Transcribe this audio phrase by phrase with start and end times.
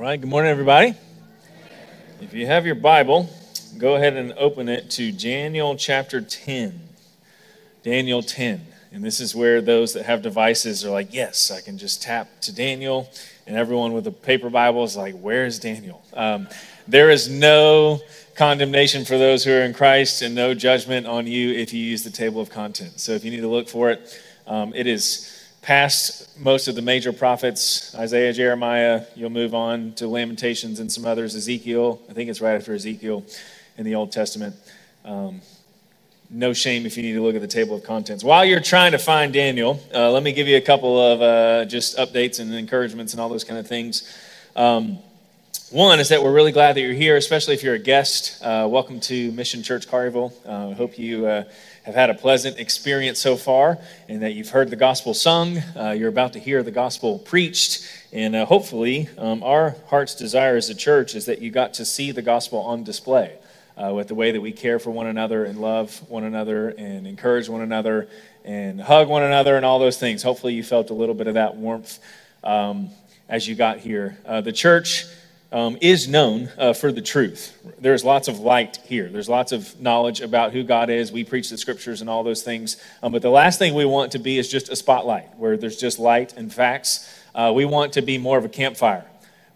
[0.00, 0.94] right, good morning, everybody.
[2.22, 3.28] If you have your Bible,
[3.76, 6.80] go ahead and open it to Daniel chapter 10.
[7.82, 8.64] Daniel 10.
[8.92, 12.28] And this is where those that have devices are like, yes, I can just tap
[12.40, 13.10] to Daniel.
[13.46, 16.02] And everyone with a paper Bible is like, where is Daniel?
[16.14, 16.48] Um,
[16.88, 18.00] there is no
[18.36, 22.04] condemnation for those who are in Christ and no judgment on you if you use
[22.04, 23.02] the table of contents.
[23.02, 26.82] So if you need to look for it, um, it is past most of the
[26.82, 29.04] major prophets Isaiah, Jeremiah.
[29.14, 32.00] You'll move on to Lamentations and some others, Ezekiel.
[32.08, 33.24] I think it's right after Ezekiel
[33.76, 34.56] in the Old Testament.
[35.04, 35.40] Um,
[36.30, 38.22] no shame if you need to look at the table of contents.
[38.22, 41.64] While you're trying to find Daniel, uh, let me give you a couple of uh,
[41.64, 44.08] just updates and encouragements and all those kind of things.
[44.54, 44.98] Um,
[45.70, 48.42] one is that we're really glad that you're here, especially if you're a guest.
[48.42, 50.32] Uh, welcome to Mission Church Collierville.
[50.46, 51.44] I uh, hope you uh,
[51.84, 55.58] have had a pleasant experience so far and that you've heard the gospel sung.
[55.76, 57.86] Uh, you're about to hear the gospel preached.
[58.12, 61.84] And uh, hopefully, um, our heart's desire as a church is that you got to
[61.84, 63.38] see the gospel on display
[63.76, 67.06] uh, with the way that we care for one another and love one another and
[67.06, 68.08] encourage one another
[68.44, 70.22] and hug one another and all those things.
[70.22, 71.98] Hopefully, you felt a little bit of that warmth
[72.44, 72.90] um,
[73.28, 74.18] as you got here.
[74.26, 75.06] Uh, the church
[75.52, 77.56] um, is known uh, for the truth.
[77.80, 79.08] There's lots of light here.
[79.08, 81.10] There's lots of knowledge about who God is.
[81.10, 82.76] We preach the scriptures and all those things.
[83.02, 85.76] Um, but the last thing we want to be is just a spotlight where there's
[85.76, 87.12] just light and facts.
[87.34, 89.09] Uh, we want to be more of a campfire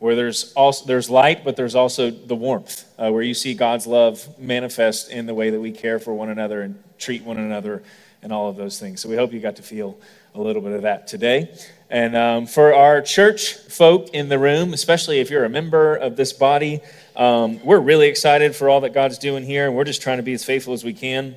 [0.04, 3.86] where there's also there's light, but there's also the warmth, uh, where you see God's
[3.86, 7.82] love manifest in the way that we care for one another and treat one another
[8.20, 9.00] and all of those things.
[9.00, 9.98] So we hope you got to feel
[10.34, 11.56] a little bit of that today.
[11.88, 16.16] And um, for our church folk in the room, especially if you're a member of
[16.16, 16.82] this body,
[17.16, 19.64] um, we're really excited for all that God's doing here.
[19.66, 21.34] And we're just trying to be as faithful as we can.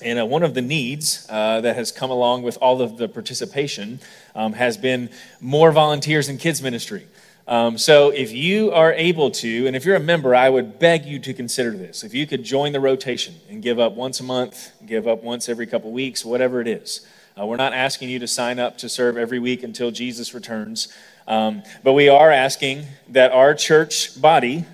[0.00, 3.08] And uh, one of the needs uh, that has come along with all of the
[3.08, 4.00] participation
[4.34, 7.06] um, has been more volunteers in kids' ministry.
[7.50, 11.04] Um, so if you are able to, and if you're a member, I would beg
[11.04, 12.04] you to consider this.
[12.04, 15.48] If you could join the rotation and give up once a month, give up once
[15.48, 17.04] every couple weeks, whatever it is.
[17.36, 20.96] Uh, we're not asking you to sign up to serve every week until Jesus returns,
[21.26, 24.64] um, but we are asking that our church body,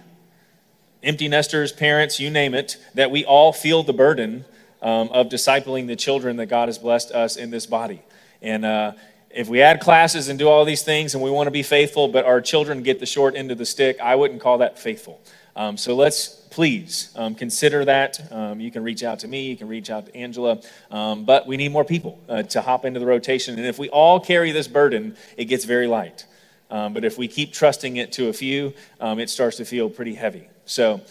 [1.03, 4.45] empty nesters, parents, you name it, that we all feel the burden
[4.83, 8.03] um, of discipling the children that God has blessed us in this body.
[8.43, 8.93] And uh,
[9.37, 12.09] if we add classes and do all these things and we want to be faithful,
[12.09, 15.21] but our children get the short end of the stick, I wouldn't call that faithful.
[15.55, 18.33] Um, so let's please um, consider that.
[18.33, 21.47] Um, you can reach out to me, you can reach out to Angela, um, but
[21.47, 23.59] we need more people uh, to hop into the rotation.
[23.59, 26.25] And if we all carry this burden, it gets very light.
[26.71, 29.91] Um, but if we keep trusting it to a few, um, it starts to feel
[29.91, 30.49] pretty heavy.
[30.65, 31.03] So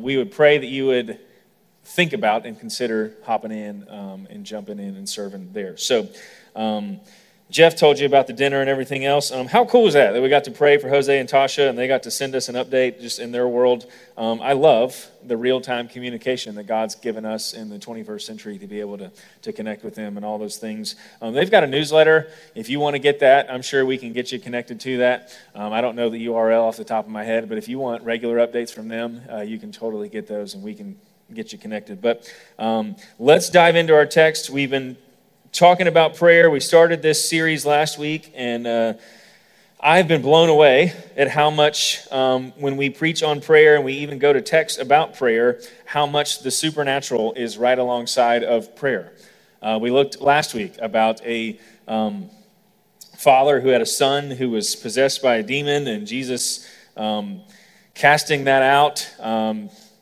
[0.00, 1.20] we would pray that you would
[1.84, 5.76] think about and consider hopping in and jumping in and serving there.
[5.76, 6.08] So,
[7.50, 9.32] Jeff told you about the dinner and everything else.
[9.32, 10.12] Um, how cool was that?
[10.12, 12.50] That we got to pray for Jose and Tasha, and they got to send us
[12.50, 13.86] an update just in their world.
[14.18, 18.58] Um, I love the real time communication that God's given us in the 21st century
[18.58, 19.10] to be able to,
[19.42, 20.96] to connect with them and all those things.
[21.22, 22.30] Um, they've got a newsletter.
[22.54, 25.34] If you want to get that, I'm sure we can get you connected to that.
[25.54, 27.78] Um, I don't know the URL off the top of my head, but if you
[27.78, 30.98] want regular updates from them, uh, you can totally get those, and we can
[31.32, 32.02] get you connected.
[32.02, 34.50] But um, let's dive into our text.
[34.50, 34.98] We've been
[35.52, 36.50] talking about prayer.
[36.50, 38.94] We started this series last week, and uh,
[39.80, 43.94] I've been blown away at how much, um, when we preach on prayer and we
[43.94, 49.12] even go to text about prayer, how much the supernatural is right alongside of prayer.
[49.62, 52.28] Uh, we looked last week about a um,
[53.16, 57.40] father who had a son who was possessed by a demon, and Jesus um,
[57.94, 59.10] casting that out.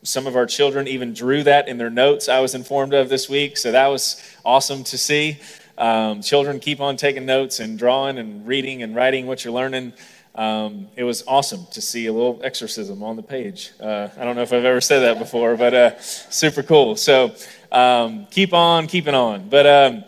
[0.06, 3.28] Some of our children even drew that in their notes, I was informed of this
[3.28, 3.56] week.
[3.56, 5.38] So that was awesome to see.
[5.76, 9.94] Um, children keep on taking notes and drawing and reading and writing what you're learning.
[10.36, 13.72] Um, it was awesome to see a little exorcism on the page.
[13.80, 16.94] Uh, I don't know if I've ever said that before, but uh, super cool.
[16.94, 17.34] So
[17.72, 19.48] um, keep on keeping on.
[19.48, 20.04] But um,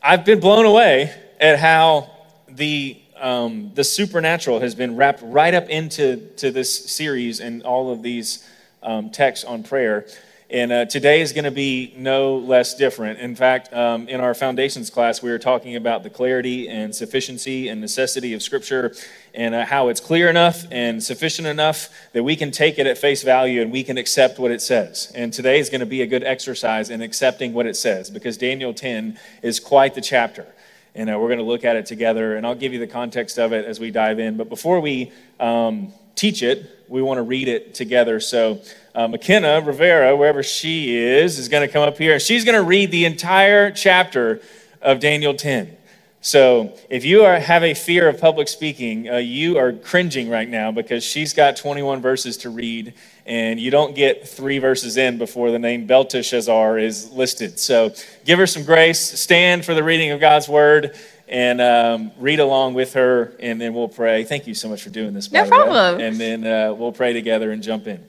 [0.00, 2.08] I've been blown away at how
[2.48, 7.90] the um, the supernatural has been wrapped right up into to this series and all
[7.90, 8.46] of these
[8.82, 10.06] um, texts on prayer.
[10.52, 13.20] And uh, today is going to be no less different.
[13.20, 17.68] In fact, um, in our foundations class, we were talking about the clarity and sufficiency
[17.68, 18.92] and necessity of Scripture
[19.32, 22.98] and uh, how it's clear enough and sufficient enough that we can take it at
[22.98, 25.12] face value and we can accept what it says.
[25.14, 28.36] And today is going to be a good exercise in accepting what it says because
[28.36, 30.52] Daniel 10 is quite the chapter.
[30.96, 33.38] And uh, we're going to look at it together, and I'll give you the context
[33.38, 34.36] of it as we dive in.
[34.36, 38.20] But before we um, teach it, we want to read it together.
[38.20, 38.60] So,
[38.94, 42.20] uh, McKenna Rivera, wherever she is, is going to come up here.
[42.20, 44.42] She's going to read the entire chapter
[44.82, 45.78] of Daniel 10.
[46.22, 50.48] So if you are, have a fear of public speaking, uh, you are cringing right
[50.48, 52.92] now because she's got 21 verses to read,
[53.24, 57.58] and you don't get three verses in before the name Belteshazzar is listed.
[57.58, 57.94] So
[58.26, 60.94] give her some grace, stand for the reading of God's word,
[61.30, 64.24] and um, read along with her, and then we'll pray.
[64.24, 65.30] Thank you so much for doing this.
[65.30, 66.00] No problem.
[66.00, 68.04] And then uh, we'll pray together and jump in.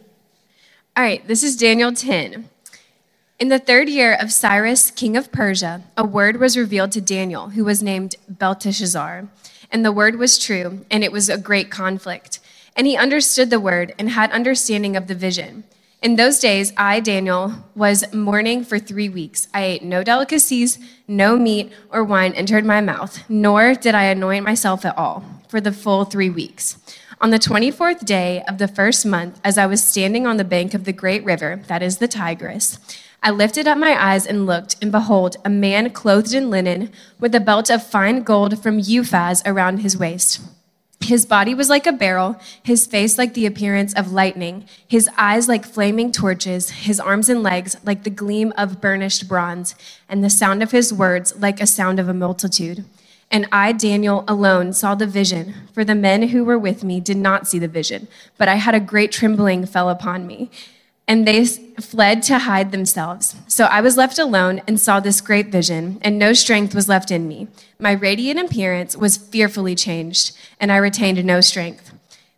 [0.98, 2.50] All right, this is Daniel 10.
[3.40, 7.50] In the third year of Cyrus, king of Persia, a word was revealed to Daniel,
[7.50, 9.28] who was named Belteshazzar.
[9.72, 12.40] And the word was true, and it was a great conflict.
[12.76, 15.64] And he understood the word and had understanding of the vision.
[16.02, 19.48] In those days, I, Daniel, was mourning for three weeks.
[19.54, 24.44] I ate no delicacies, no meat or wine entered my mouth, nor did I anoint
[24.44, 26.78] myself at all for the full three weeks.
[27.22, 30.74] On the 24th day of the first month, as I was standing on the bank
[30.74, 32.80] of the great river, that is the Tigris,
[33.22, 37.36] I lifted up my eyes and looked, and behold, a man clothed in linen, with
[37.36, 40.42] a belt of fine gold from Uphaz around his waist.
[41.04, 45.48] His body was like a beryl, his face like the appearance of lightning, his eyes
[45.48, 49.76] like flaming torches, his arms and legs like the gleam of burnished bronze,
[50.08, 52.86] and the sound of his words like a sound of a multitude.
[53.32, 57.18] And I, Daniel, alone saw the vision, for the men who were with me did
[57.18, 58.08] not see the vision,
[58.38, 60.52] but I had a great trembling fell upon me
[61.12, 63.36] and they fled to hide themselves.
[63.46, 67.12] So I was left alone and saw this great vision, and no strength was left
[67.12, 67.50] in me.
[67.78, 71.92] My radiant appearance was fearfully changed, and I retained no strength.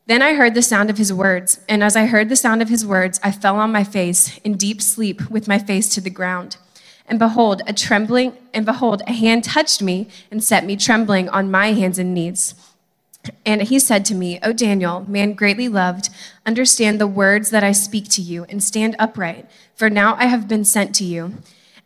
[0.07, 2.69] Then I heard the sound of his words, and as I heard the sound of
[2.69, 6.09] his words, I fell on my face in deep sleep with my face to the
[6.09, 6.57] ground.
[7.05, 11.51] And behold, a trembling, and behold, a hand touched me and set me trembling on
[11.51, 12.55] my hands and knees.
[13.45, 16.09] And he said to me, O Daniel, man greatly loved,
[16.45, 20.47] understand the words that I speak to you and stand upright, for now I have
[20.47, 21.35] been sent to you.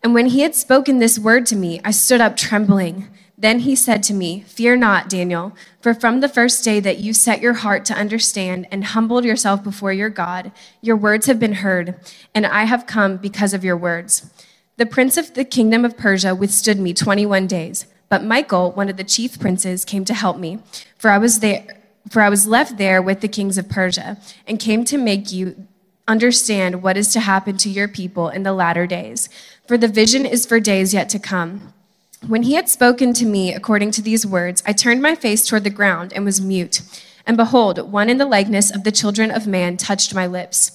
[0.03, 3.07] And when he had spoken this word to me, I stood up trembling.
[3.37, 7.13] Then he said to me, Fear not, Daniel, for from the first day that you
[7.13, 10.51] set your heart to understand and humbled yourself before your God,
[10.81, 11.95] your words have been heard,
[12.33, 14.31] and I have come because of your words.
[14.77, 17.85] The prince of the kingdom of Persia withstood me 21 days.
[18.09, 20.59] But Michael, one of the chief princes, came to help me,
[20.97, 21.65] for I was there
[22.09, 24.17] for I was left there with the kings of Persia,
[24.47, 25.67] and came to make you
[26.07, 29.27] understand what is to happen to your people in the latter days.
[29.67, 31.73] For the vision is for days yet to come.
[32.25, 35.65] When he had spoken to me according to these words, I turned my face toward
[35.65, 36.81] the ground and was mute.
[37.25, 40.71] And behold, one in the likeness of the children of man touched my lips.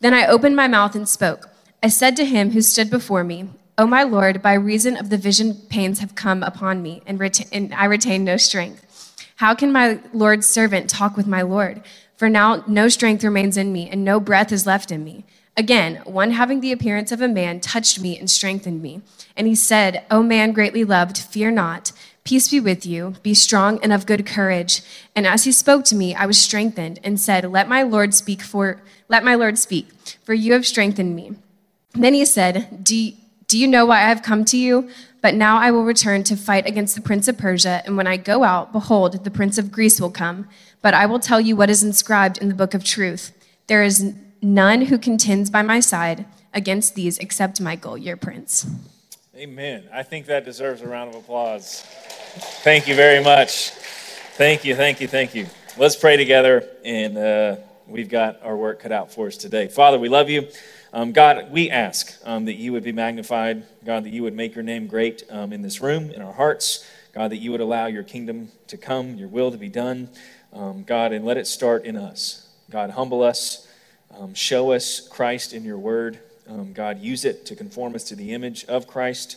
[0.00, 1.50] Then I opened my mouth and spoke.
[1.82, 3.48] I said to him who stood before me,
[3.78, 7.20] O my Lord, by reason of the vision, pains have come upon me, and,
[7.52, 9.14] and I retain no strength.
[9.36, 11.82] How can my Lord's servant talk with my Lord?
[12.16, 15.26] For now no strength remains in me, and no breath is left in me.
[15.58, 19.02] Again, one having the appearance of a man touched me and strengthened me.
[19.36, 21.92] And he said, O man greatly loved, fear not.
[22.24, 23.14] Peace be with you.
[23.22, 24.82] Be strong and of good courage.
[25.14, 28.42] And as he spoke to me, I was strengthened and said, Let my Lord speak
[28.42, 29.88] for let my Lord speak,
[30.24, 31.36] for you have strengthened me.
[31.92, 33.12] Then he said, Do
[33.48, 34.88] do you know why I have come to you?
[35.22, 38.16] But now I will return to fight against the prince of Persia, and when I
[38.16, 40.48] go out, behold, the prince of Greece will come.
[40.82, 43.32] But I will tell you what is inscribed in the book of truth.
[43.66, 48.66] There is none who contends by my side against these except Michael, your prince.
[49.36, 49.88] Amen.
[49.92, 51.82] I think that deserves a round of applause.
[52.62, 53.70] Thank you very much.
[54.36, 55.46] Thank you, thank you, thank you.
[55.76, 59.68] Let's pray together, and uh, we've got our work cut out for us today.
[59.68, 60.48] Father, we love you.
[60.96, 63.64] Um, God, we ask um, that you would be magnified.
[63.84, 66.88] God, that you would make your name great um, in this room, in our hearts.
[67.12, 70.08] God, that you would allow your kingdom to come, your will to be done.
[70.54, 72.48] Um, God, and let it start in us.
[72.70, 73.68] God, humble us.
[74.18, 76.18] Um, show us Christ in your word.
[76.48, 79.36] Um, God, use it to conform us to the image of Christ.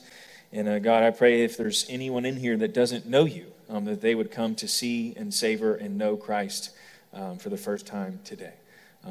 [0.53, 3.99] And uh, God, I pray if there's anyone in here that doesn't know you, that
[3.99, 6.69] they would come to see and savor and know Christ
[7.11, 8.53] for the first time today.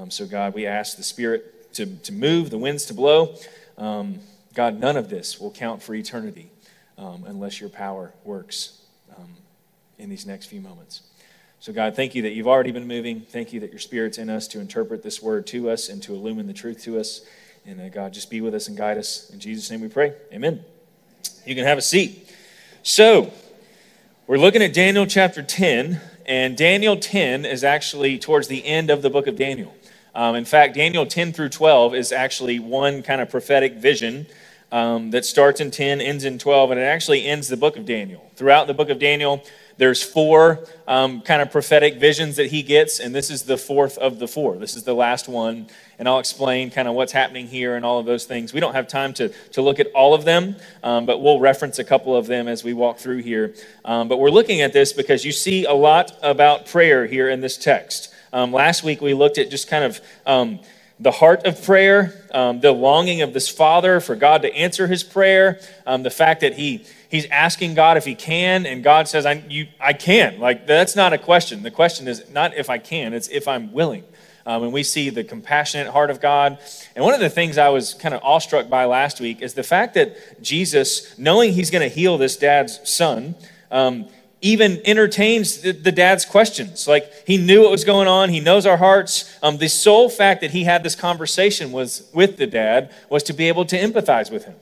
[0.08, 3.34] so, God, we ask the Spirit to, to move, the winds to blow.
[3.76, 4.18] Um,
[4.52, 6.50] God, none of this will count for eternity
[6.98, 8.82] um, unless your power works
[9.16, 9.34] um,
[9.98, 11.02] in these next few moments.
[11.60, 13.20] So, God, thank you that you've already been moving.
[13.20, 16.14] Thank you that your Spirit's in us to interpret this word to us and to
[16.14, 17.22] illumine the truth to us.
[17.64, 19.30] And uh, God, just be with us and guide us.
[19.30, 20.14] In Jesus' name we pray.
[20.32, 20.64] Amen.
[21.46, 22.32] You can have a seat.
[22.82, 23.32] So,
[24.26, 29.02] we're looking at Daniel chapter 10, and Daniel 10 is actually towards the end of
[29.02, 29.74] the book of Daniel.
[30.14, 34.26] Um, in fact, Daniel 10 through 12 is actually one kind of prophetic vision
[34.72, 37.86] um, that starts in 10, ends in 12, and it actually ends the book of
[37.86, 38.30] Daniel.
[38.36, 39.42] Throughout the book of Daniel,
[39.78, 43.96] There's four um, kind of prophetic visions that he gets, and this is the fourth
[43.96, 44.56] of the four.
[44.56, 45.68] This is the last one,
[46.00, 48.52] and I'll explain kind of what's happening here and all of those things.
[48.52, 51.78] We don't have time to, to look at all of them, um, but we'll reference
[51.78, 53.54] a couple of them as we walk through here.
[53.84, 57.40] Um, but we're looking at this because you see a lot about prayer here in
[57.40, 58.12] this text.
[58.32, 60.60] Um, last week we looked at just kind of um,
[61.00, 65.04] the heart of prayer, um, the longing of this father for God to answer his
[65.04, 69.24] prayer, um, the fact that he he's asking God if he can, and God says,
[69.24, 71.62] "I you I can." Like that's not a question.
[71.62, 74.04] The question is not if I can; it's if I'm willing.
[74.48, 76.58] Um, and we see the compassionate heart of God.
[76.96, 79.62] And one of the things I was kind of awestruck by last week is the
[79.62, 83.34] fact that Jesus, knowing he's going to heal this dad's son,
[83.70, 84.08] um,
[84.40, 86.86] even entertains the, the, dad's questions.
[86.86, 88.30] Like he knew what was going on.
[88.30, 89.36] He knows our hearts.
[89.42, 93.32] Um, the sole fact that he had this conversation was with the dad was to
[93.32, 94.54] be able to empathize with him,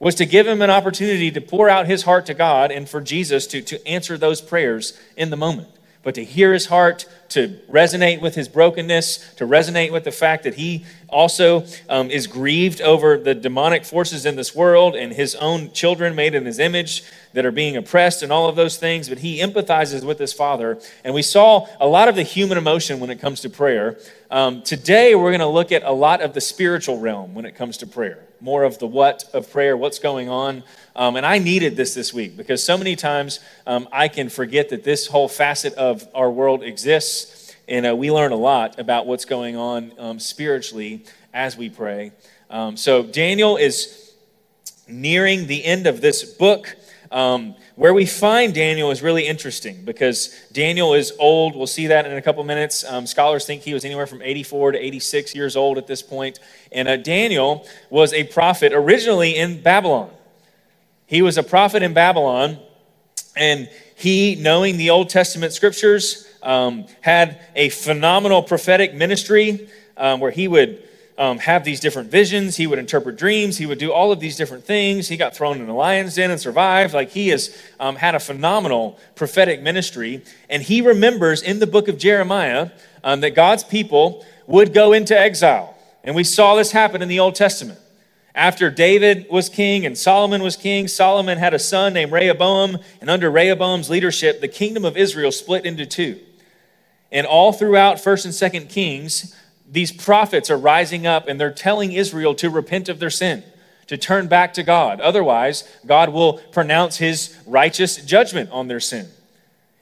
[0.00, 3.00] was to give him an opportunity to pour out his heart to God and for
[3.00, 5.68] Jesus to, to answer those prayers in the moment.
[6.02, 10.44] But to hear his heart, to resonate with his brokenness, to resonate with the fact
[10.44, 15.34] that he also um, is grieved over the demonic forces in this world and his
[15.34, 17.02] own children made in his image,
[17.32, 20.80] that are being oppressed and all of those things, but he empathizes with his father.
[21.04, 23.98] And we saw a lot of the human emotion when it comes to prayer.
[24.30, 27.54] Um, today, we're going to look at a lot of the spiritual realm when it
[27.54, 30.64] comes to prayer, more of the what of prayer, what's going on.
[30.98, 33.38] Um, and I needed this this week because so many times
[33.68, 37.54] um, I can forget that this whole facet of our world exists.
[37.68, 42.10] And uh, we learn a lot about what's going on um, spiritually as we pray.
[42.50, 44.12] Um, so, Daniel is
[44.88, 46.76] nearing the end of this book.
[47.12, 51.54] Um, where we find Daniel is really interesting because Daniel is old.
[51.56, 52.84] We'll see that in a couple minutes.
[52.84, 56.40] Um, scholars think he was anywhere from 84 to 86 years old at this point.
[56.72, 60.10] And uh, Daniel was a prophet originally in Babylon.
[61.08, 62.58] He was a prophet in Babylon,
[63.34, 70.30] and he, knowing the Old Testament scriptures, um, had a phenomenal prophetic ministry um, where
[70.30, 70.82] he would
[71.16, 72.56] um, have these different visions.
[72.56, 73.56] He would interpret dreams.
[73.56, 75.08] He would do all of these different things.
[75.08, 76.92] He got thrown in the lion's den and survived.
[76.92, 80.22] Like he has um, had a phenomenal prophetic ministry.
[80.50, 82.68] And he remembers in the book of Jeremiah
[83.02, 85.74] um, that God's people would go into exile.
[86.04, 87.78] And we saw this happen in the Old Testament.
[88.34, 92.78] After David was king and Solomon was king, Solomon had a son named Rehoboam.
[93.00, 96.20] And under Rehoboam's leadership, the kingdom of Israel split into two.
[97.10, 99.34] And all throughout 1st and 2nd Kings,
[99.70, 103.42] these prophets are rising up and they're telling Israel to repent of their sin,
[103.86, 105.00] to turn back to God.
[105.00, 109.08] Otherwise, God will pronounce his righteous judgment on their sin.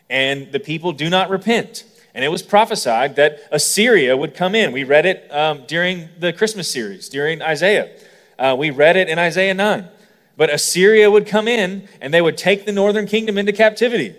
[0.09, 1.85] And the people do not repent.
[2.15, 4.73] And it was prophesied that Assyria would come in.
[4.73, 7.91] We read it um, during the Christmas series, during Isaiah.
[8.39, 9.89] Uh, we read it in Isaiah 9.
[10.37, 14.15] But Assyria would come in and they would take the northern kingdom into captivity.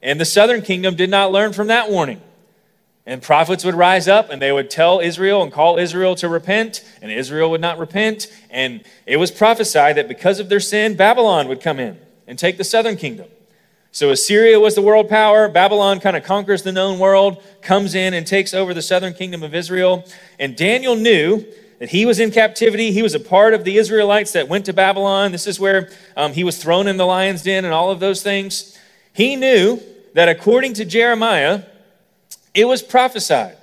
[0.00, 2.20] And the southern kingdom did not learn from that warning.
[3.06, 6.82] And prophets would rise up and they would tell Israel and call Israel to repent,
[7.02, 8.32] and Israel would not repent.
[8.48, 12.56] And it was prophesied that because of their sin, Babylon would come in and take
[12.56, 13.26] the southern kingdom.
[13.92, 15.48] So Assyria was the world power.
[15.48, 19.42] Babylon kind of conquers the known world, comes in and takes over the southern kingdom
[19.42, 20.04] of Israel.
[20.38, 21.44] And Daniel knew
[21.78, 22.92] that he was in captivity.
[22.92, 25.32] He was a part of the Israelites that went to Babylon.
[25.32, 28.22] This is where um, he was thrown in the lion's den and all of those
[28.22, 28.78] things.
[29.12, 29.80] He knew
[30.14, 31.62] that according to Jeremiah,
[32.54, 33.56] it was prophesied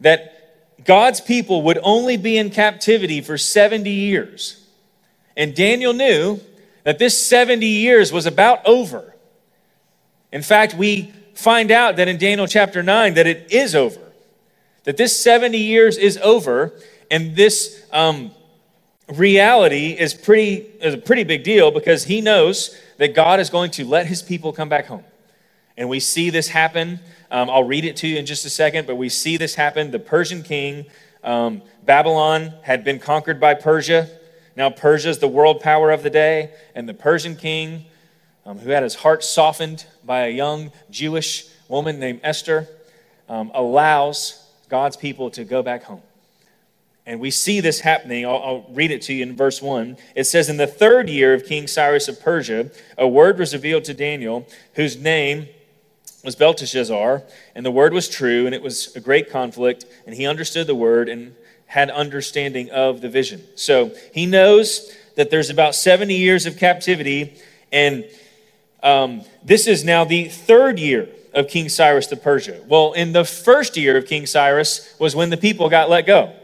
[0.00, 4.66] that God's people would only be in captivity for 70 years.
[5.36, 6.40] And Daniel knew
[6.84, 9.14] that this 70 years was about over.
[10.32, 14.00] In fact, we find out that in Daniel chapter 9 that it is over.
[14.84, 16.72] That this 70 years is over,
[17.10, 18.30] and this um,
[19.08, 23.70] reality is pretty is a pretty big deal because he knows that God is going
[23.72, 25.04] to let his people come back home.
[25.76, 27.00] And we see this happen
[27.32, 29.92] um, I'll read it to you in just a second, but we see this happen.
[29.92, 30.86] The Persian king,
[31.22, 34.08] um, Babylon, had been conquered by Persia.
[34.56, 37.84] Now, Persia is the world power of the day, and the Persian king,
[38.44, 42.66] um, who had his heart softened by a young Jewish woman named Esther,
[43.28, 46.02] um, allows God's people to go back home.
[47.04, 48.24] And we see this happening.
[48.24, 49.96] I'll, I'll, read it to you in verse 1.
[50.14, 53.84] It says, In the third year of King Cyrus of Persia, a word was revealed
[53.84, 55.48] to Daniel, whose name
[56.22, 57.22] was Belteshazzar,
[57.54, 60.74] and the word was true, and it was a great conflict, and he understood the
[60.74, 61.34] word and
[61.66, 63.42] had understanding of the vision.
[63.56, 67.34] So he knows that there's about 70 years of captivity,
[67.72, 68.04] and
[68.82, 72.60] um, this is now the third year of King Cyrus the Persia.
[72.66, 76.34] Well, in the first year of King Cyrus was when the people got let go.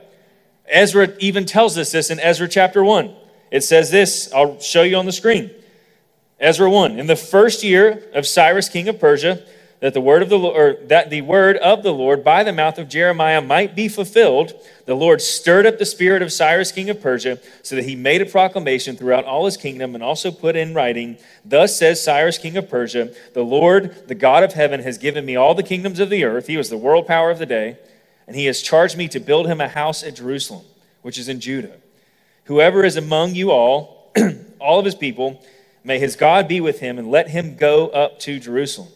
[0.68, 3.14] Ezra even tells us this in Ezra chapter 1.
[3.50, 5.50] It says this, I'll show you on the screen.
[6.38, 6.98] Ezra 1.
[6.98, 9.42] In the first year of Cyrus, king of Persia,
[9.80, 12.78] that the word of the or that the word of the Lord by the mouth
[12.78, 14.54] of Jeremiah might be fulfilled,
[14.86, 18.22] the Lord stirred up the spirit of Cyrus king of Persia, so that he made
[18.22, 22.56] a proclamation throughout all his kingdom and also put in writing, Thus says Cyrus king
[22.56, 26.08] of Persia, the Lord, the God of heaven, has given me all the kingdoms of
[26.10, 26.46] the earth.
[26.46, 27.76] He was the world power of the day,
[28.26, 30.64] and he has charged me to build him a house at Jerusalem,
[31.02, 31.76] which is in Judah.
[32.44, 34.12] Whoever is among you all,
[34.58, 35.44] all of his people,
[35.84, 38.88] may his God be with him, and let him go up to Jerusalem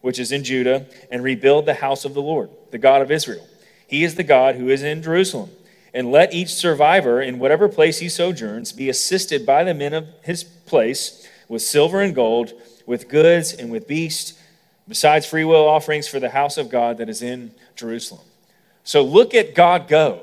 [0.00, 3.46] which is in Judah, and rebuild the house of the Lord, the God of Israel.
[3.86, 5.50] He is the God who is in Jerusalem.
[5.92, 10.06] And let each survivor in whatever place he sojourns be assisted by the men of
[10.22, 12.52] his place with silver and gold,
[12.86, 14.38] with goods and with beasts,
[14.86, 18.22] besides freewill offerings for the house of God that is in Jerusalem.
[18.84, 20.22] So look at God go,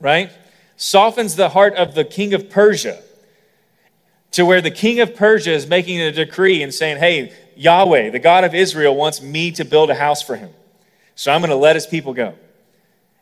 [0.00, 0.30] right?
[0.76, 3.02] Softens the heart of the king of Persia
[4.32, 8.18] to where the king of Persia is making a decree and saying, hey, Yahweh, the
[8.18, 10.50] God of Israel, wants me to build a house for him.
[11.14, 12.34] So I'm going to let his people go.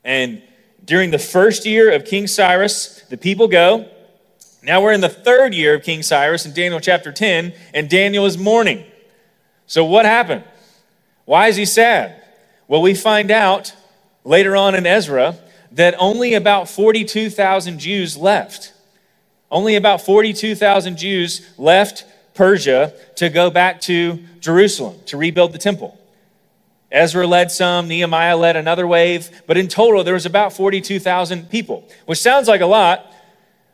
[0.05, 0.43] And
[0.85, 3.89] during the first year of King Cyrus, the people go.
[4.63, 8.27] Now we're in the third year of King Cyrus in Daniel chapter 10, and Daniel
[8.27, 8.85] is mourning.
[9.67, 10.45] So what happened?
[11.25, 12.23] Why is he sad?
[12.69, 13.75] Well, we find out
[14.25, 15.37] later on in Ezra
[15.73, 18.73] that only about 42,000 Jews left.
[19.51, 25.99] Only about 42,000 Jews left Persia to go back to Jerusalem to rebuild the temple.
[26.91, 31.89] Ezra led some, Nehemiah led another wave, but in total there was about 42,000 people,
[32.07, 33.13] which sounds like a lot,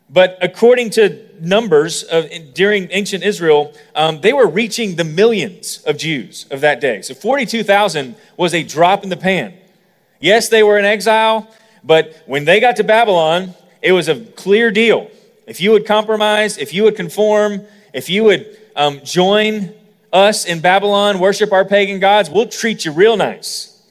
[0.09, 5.97] but according to numbers of, during ancient Israel, um, they were reaching the millions of
[5.97, 7.01] Jews of that day.
[7.01, 9.53] So 42,000 was a drop in the pan.
[10.19, 11.47] Yes, they were in exile,
[11.83, 15.09] but when they got to Babylon, it was a clear deal.
[15.47, 17.61] If you would compromise, if you would conform,
[17.93, 19.73] if you would um, join
[20.13, 23.81] us in Babylon, worship our pagan gods, we'll treat you real nice.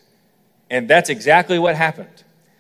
[0.69, 2.09] And that's exactly what happened.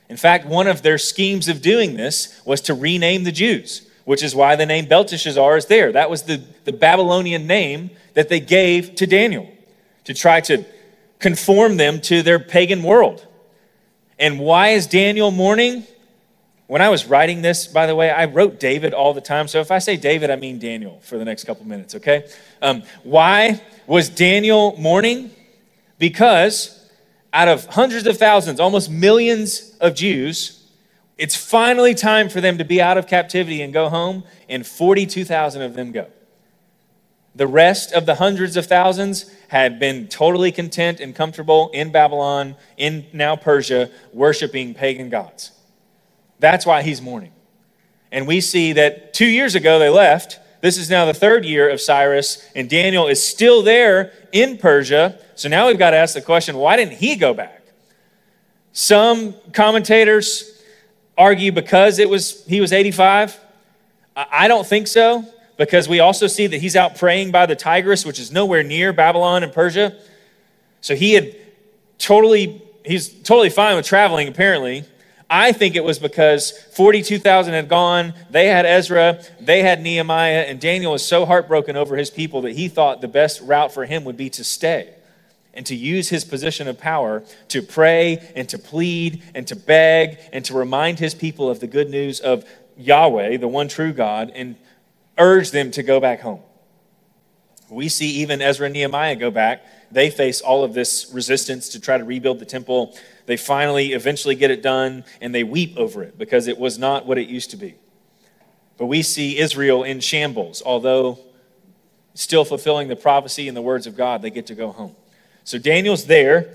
[0.09, 4.23] In fact, one of their schemes of doing this was to rename the Jews, which
[4.23, 5.93] is why the name Belteshazzar is there.
[5.93, 9.49] That was the, the Babylonian name that they gave to Daniel
[10.05, 10.65] to try to
[11.21, 13.25] conform them to their pagan world.
[14.19, 15.85] And why is Daniel mourning?
[16.71, 19.49] When I was writing this, by the way, I wrote David all the time.
[19.49, 22.29] So if I say David, I mean Daniel for the next couple minutes, okay?
[22.63, 25.33] Um, why was Daniel mourning?
[25.99, 26.89] Because
[27.33, 30.65] out of hundreds of thousands, almost millions of Jews,
[31.19, 35.63] it's finally time for them to be out of captivity and go home, and 42,000
[35.63, 36.07] of them go.
[37.35, 42.55] The rest of the hundreds of thousands had been totally content and comfortable in Babylon,
[42.77, 45.51] in now Persia, worshiping pagan gods.
[46.41, 47.33] That's why he's mourning.
[48.11, 50.41] And we see that two years ago they left.
[50.61, 55.19] This is now the third year of Cyrus, and Daniel is still there in Persia.
[55.35, 57.63] So now we've got to ask the question why didn't he go back?
[58.73, 60.63] Some commentators
[61.17, 63.39] argue because it was he was 85.
[64.17, 65.25] I don't think so,
[65.57, 68.93] because we also see that he's out praying by the Tigris, which is nowhere near
[68.93, 69.97] Babylon and Persia.
[70.81, 71.37] So he had
[71.99, 74.85] totally, he's totally fine with traveling, apparently.
[75.33, 80.61] I think it was because 42,000 had gone, they had Ezra, they had Nehemiah, and
[80.61, 84.05] Daniel was so heartbroken over his people that he thought the best route for him
[84.05, 84.93] would be to stay
[85.55, 90.19] and to use his position of power to pray and to plead and to beg
[90.33, 92.45] and to remind his people of the good news of
[92.77, 94.57] Yahweh, the one true God, and
[95.17, 96.41] urge them to go back home.
[97.69, 99.65] We see even Ezra and Nehemiah go back.
[99.91, 102.97] They face all of this resistance to try to rebuild the temple.
[103.27, 107.07] They finally, eventually get it done, and they weep over it because it was not
[107.07, 107.75] what it used to be.
[108.79, 111.19] But we see Israel in shambles, although
[112.15, 114.95] still fulfilling the prophecy and the words of God, they get to go home.
[115.45, 116.55] So Daniel's there,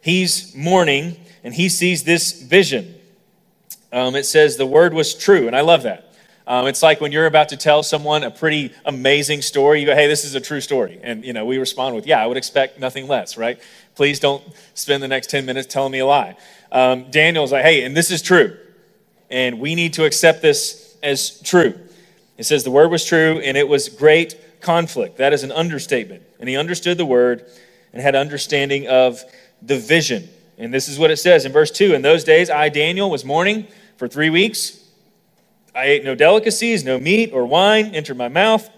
[0.00, 2.94] he's mourning, and he sees this vision.
[3.92, 6.05] Um, it says the word was true, and I love that.
[6.46, 9.94] Um, it's like when you're about to tell someone a pretty amazing story, you go,
[9.94, 11.00] hey, this is a true story.
[11.02, 13.58] And, you know, we respond with, yeah, I would expect nothing less, right?
[13.96, 16.36] Please don't spend the next 10 minutes telling me a lie.
[16.70, 18.56] Um, Daniel's like, hey, and this is true.
[19.28, 21.74] And we need to accept this as true.
[22.38, 25.16] It says the word was true and it was great conflict.
[25.16, 26.22] That is an understatement.
[26.38, 27.44] And he understood the word
[27.92, 29.20] and had understanding of
[29.62, 30.28] the vision.
[30.58, 33.24] And this is what it says in verse 2 In those days, I, Daniel, was
[33.24, 34.85] mourning for three weeks.
[35.76, 38.68] I ate no delicacies, no meat or wine entered my mouth,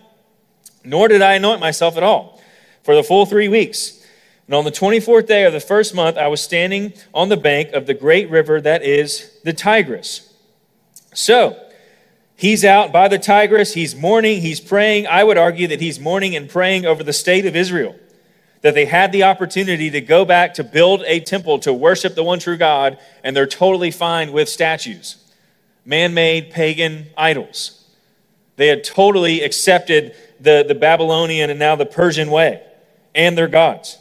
[0.85, 2.41] nor did I anoint myself at all
[2.83, 4.05] for the full three weeks.
[4.47, 7.73] And on the 24th day of the first month, I was standing on the bank
[7.73, 10.35] of the great river that is the Tigris.
[11.15, 11.57] So
[12.39, 13.75] He's out by the Tigris.
[13.75, 14.41] He's mourning.
[14.41, 15.09] He's praying.
[15.09, 17.97] I would argue that he's mourning and praying over the state of Israel,
[18.61, 22.23] that they had the opportunity to go back to build a temple to worship the
[22.23, 25.17] one true God, and they're totally fine with statues,
[25.85, 27.85] man made pagan idols.
[28.57, 32.63] They had totally accepted the, the Babylonian and now the Persian way
[33.15, 33.99] and their gods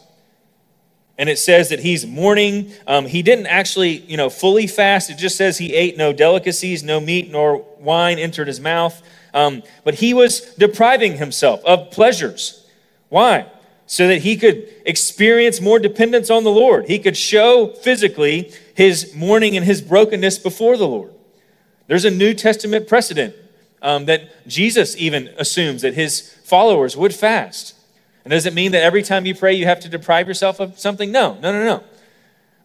[1.18, 2.72] and it says that he's mourning.
[2.86, 5.10] Um, he didn't actually, you know, fully fast.
[5.10, 9.02] It just says he ate no delicacies, no meat nor wine entered his mouth.
[9.34, 12.66] Um, but he was depriving himself of pleasures.
[13.10, 13.48] Why?
[13.88, 16.88] So that he could experience more dependence on the Lord.
[16.88, 21.12] He could show physically his mourning and his brokenness before the Lord.
[21.88, 23.36] There's a New Testament precedent
[23.82, 27.76] um, that Jesus even assumes that his followers would fast.
[28.24, 30.78] And does it mean that every time you pray you have to deprive yourself of
[30.78, 31.12] something?
[31.12, 31.84] No, no, no, no.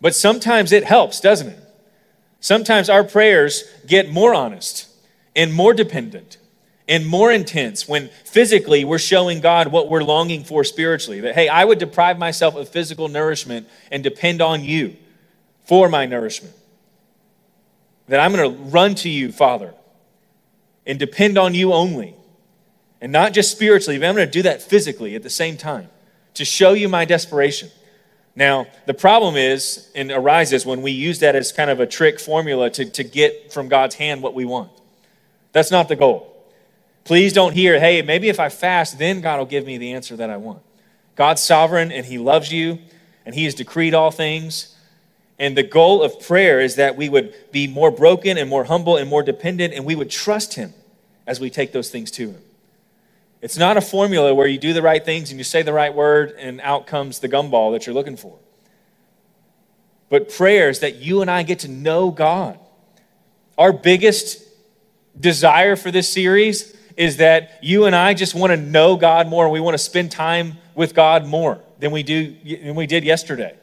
[0.00, 1.58] But sometimes it helps, doesn't it?
[2.40, 4.88] Sometimes our prayers get more honest
[5.36, 6.38] and more dependent
[6.88, 11.20] and more intense when physically we're showing God what we're longing for spiritually.
[11.20, 14.96] That, hey, I would deprive myself of physical nourishment and depend on you
[15.64, 16.54] for my nourishment.
[18.12, 19.72] That I'm going to run to you, Father,
[20.86, 22.14] and depend on you only.
[23.00, 25.88] And not just spiritually, but I'm going to do that physically at the same time
[26.34, 27.70] to show you my desperation.
[28.36, 32.20] Now, the problem is and arises when we use that as kind of a trick
[32.20, 34.70] formula to, to get from God's hand what we want.
[35.52, 36.36] That's not the goal.
[37.04, 40.16] Please don't hear, hey, maybe if I fast, then God will give me the answer
[40.16, 40.60] that I want.
[41.16, 42.78] God's sovereign and He loves you
[43.24, 44.71] and He has decreed all things.
[45.42, 48.96] And the goal of prayer is that we would be more broken and more humble
[48.96, 50.72] and more dependent and we would trust Him
[51.26, 52.40] as we take those things to Him.
[53.40, 55.92] It's not a formula where you do the right things and you say the right
[55.92, 58.38] word and out comes the gumball that you're looking for.
[60.08, 62.56] But prayers that you and I get to know God.
[63.58, 64.46] Our biggest
[65.18, 69.48] desire for this series is that you and I just want to know God more.
[69.48, 73.56] We want to spend time with God more than we do than we did yesterday.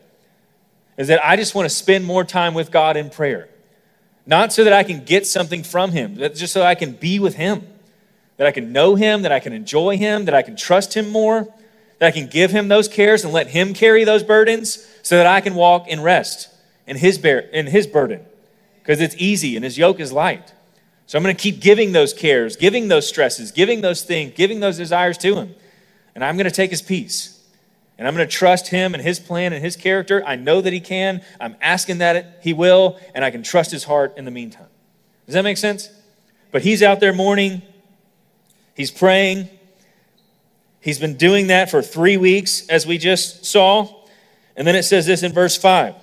[0.99, 3.49] Is that I just want to spend more time with God in prayer.
[4.27, 7.33] Not so that I can get something from him, just so I can be with
[7.33, 7.65] him
[8.39, 11.09] that I can know Him, that I can enjoy Him, that I can trust Him
[11.09, 11.53] more,
[11.99, 15.27] that I can give Him those cares and let Him carry those burdens so that
[15.27, 16.47] I can walk in rest
[16.87, 18.25] in His, bear, in his burden
[18.81, 20.53] because it's easy and His yoke is light.
[21.05, 24.61] So I'm going to keep giving those cares, giving those stresses, giving those things, giving
[24.61, 25.53] those desires to Him.
[26.15, 27.38] And I'm going to take His peace.
[27.99, 30.23] And I'm going to trust Him and His plan and His character.
[30.25, 31.21] I know that He can.
[31.39, 34.69] I'm asking that He will, and I can trust His heart in the meantime.
[35.27, 35.89] Does that make sense?
[36.51, 37.61] But He's out there mourning
[38.79, 39.49] He's praying.
[40.79, 43.93] He's been doing that for three weeks, as we just saw.
[44.55, 45.95] And then it says this in verse 5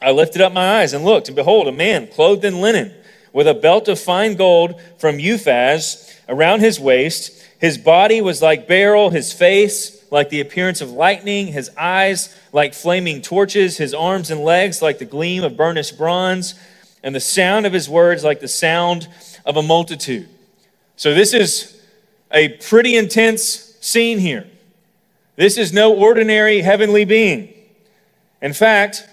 [0.00, 2.94] I lifted up my eyes and looked, and behold, a man clothed in linen,
[3.32, 7.42] with a belt of fine gold from Uphaz around his waist.
[7.58, 12.74] His body was like beryl, his face like the appearance of lightning, his eyes like
[12.74, 16.54] flaming torches, his arms and legs like the gleam of burnished bronze,
[17.02, 19.08] and the sound of his words like the sound
[19.46, 20.28] of a multitude.
[20.96, 21.82] So, this is
[22.30, 24.46] a pretty intense scene here.
[25.36, 27.54] This is no ordinary heavenly being.
[28.42, 29.08] In fact,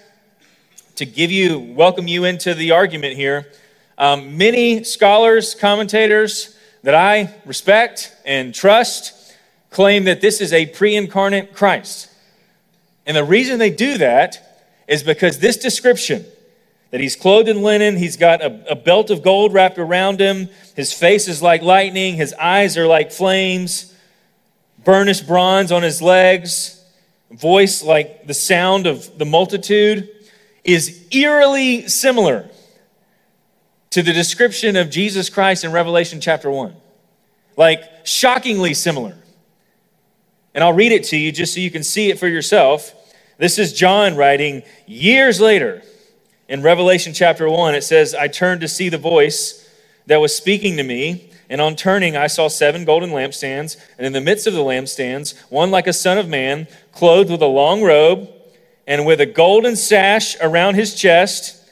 [0.96, 3.50] to give you, welcome you into the argument here,
[3.96, 9.19] um, many scholars, commentators that I respect and trust
[9.70, 12.08] claim that this is a pre incarnate Christ.
[13.06, 16.24] And the reason they do that is because this description,
[16.90, 20.48] that he's clothed in linen, he's got a, a, belt of gold wrapped around him,
[20.74, 23.94] his face is like lightning, his eyes are like flames,
[24.84, 26.84] burnished bronze on his legs,
[27.30, 30.08] voice like the sound of the multitude,
[30.64, 32.48] is eerily similar
[33.90, 36.74] to the description of Jesus Christ in Revelation chapter 1.
[37.56, 39.16] Like, shockingly similar.
[40.54, 42.94] And I'll read it to you just so you can see it for yourself.
[43.38, 45.82] This is John writing years later
[46.50, 49.68] in Revelation chapter 1, it says, I turned to see the voice
[50.06, 51.30] that was speaking to me.
[51.48, 53.76] And on turning, I saw seven golden lampstands.
[53.96, 57.40] And in the midst of the lampstands, one like a son of man, clothed with
[57.40, 58.28] a long robe
[58.84, 61.64] and with a golden sash around his chest.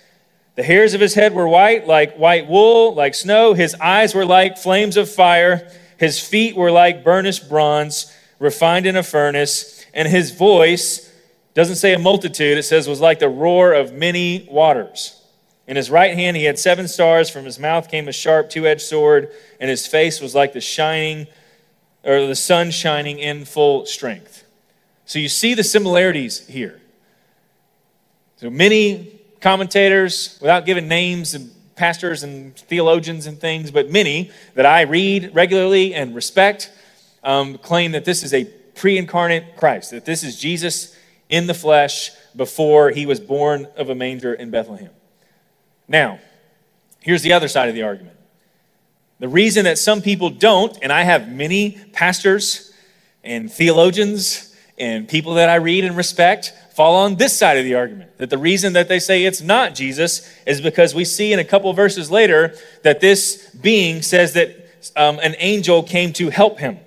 [0.55, 3.55] The hairs of his head were white, like white wool, like snow.
[3.55, 5.73] His eyes were like flames of fire.
[5.99, 9.85] His feet were like burnished bronze, refined in a furnace.
[9.95, 11.13] And his voice
[11.55, 15.21] doesn't say a multitude, it says was like the roar of many waters.
[15.67, 18.81] In his right hand he had seven stars, from his mouth came a sharp two-edged
[18.81, 21.27] sword, and his face was like the shining
[22.05, 24.45] or the sun shining in full strength.
[25.05, 26.81] So you see the similarities here.
[28.37, 34.67] So many commentators, without giving names and pastors and theologians and things, but many that
[34.67, 36.71] I read regularly and respect
[37.29, 40.97] um, claim that this is a pre incarnate Christ, that this is Jesus
[41.29, 44.91] in the flesh before he was born of a manger in Bethlehem.
[45.87, 46.21] Now,
[47.01, 48.17] here's the other side of the argument.
[49.19, 52.73] The reason that some people don't, and I have many pastors
[53.23, 57.75] and theologians and people that I read and respect fall on this side of the
[57.75, 58.17] argument.
[58.17, 61.45] That the reason that they say it's not Jesus is because we see in a
[61.45, 64.57] couple verses later that this being says that
[64.97, 66.79] um, an angel came to help him.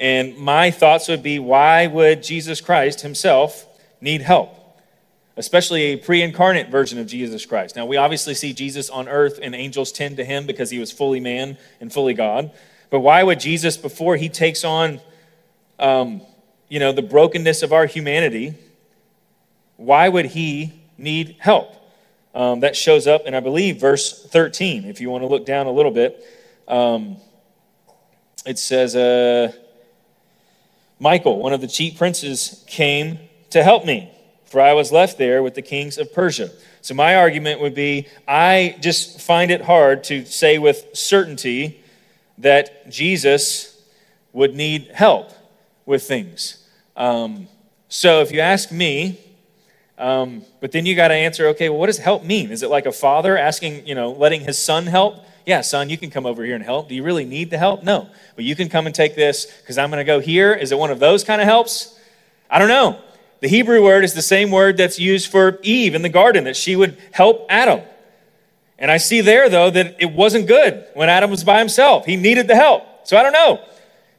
[0.00, 3.66] And my thoughts would be why would Jesus Christ himself
[4.00, 4.56] need help?
[5.36, 7.76] Especially a pre incarnate version of Jesus Christ.
[7.76, 10.90] Now, we obviously see Jesus on earth and angels tend to him because he was
[10.90, 12.50] fully man and fully God.
[12.88, 15.00] But why would Jesus, before he takes on,
[15.78, 16.22] um,
[16.68, 18.54] you know, the brokenness of our humanity,
[19.76, 21.76] why would he need help?
[22.34, 24.84] Um, that shows up in, I believe, verse 13.
[24.84, 26.24] If you want to look down a little bit,
[26.68, 27.16] um,
[28.46, 29.52] it says, uh,
[31.02, 34.12] Michael, one of the chief princes, came to help me,
[34.44, 36.50] for I was left there with the kings of Persia.
[36.82, 41.82] So, my argument would be I just find it hard to say with certainty
[42.36, 43.82] that Jesus
[44.34, 45.32] would need help
[45.86, 46.66] with things.
[46.96, 47.48] Um,
[47.88, 49.18] so, if you ask me,
[50.00, 52.50] um, but then you got to answer, okay, well, what does help mean?
[52.50, 55.24] Is it like a father asking, you know, letting his son help?
[55.46, 56.88] yeah, son, you can come over here and help.
[56.88, 57.82] Do you really need the help?
[57.82, 58.08] No.
[58.36, 60.52] But you can come and take this because I'm going to go here.
[60.52, 61.98] Is it one of those kind of helps?
[62.48, 63.00] I don't know.
[63.40, 66.56] The Hebrew word is the same word that's used for Eve in the garden, that
[66.56, 67.80] she would help Adam.
[68.78, 72.04] And I see there, though, that it wasn't good when Adam was by himself.
[72.04, 72.84] He needed the help.
[73.04, 73.64] So I don't know.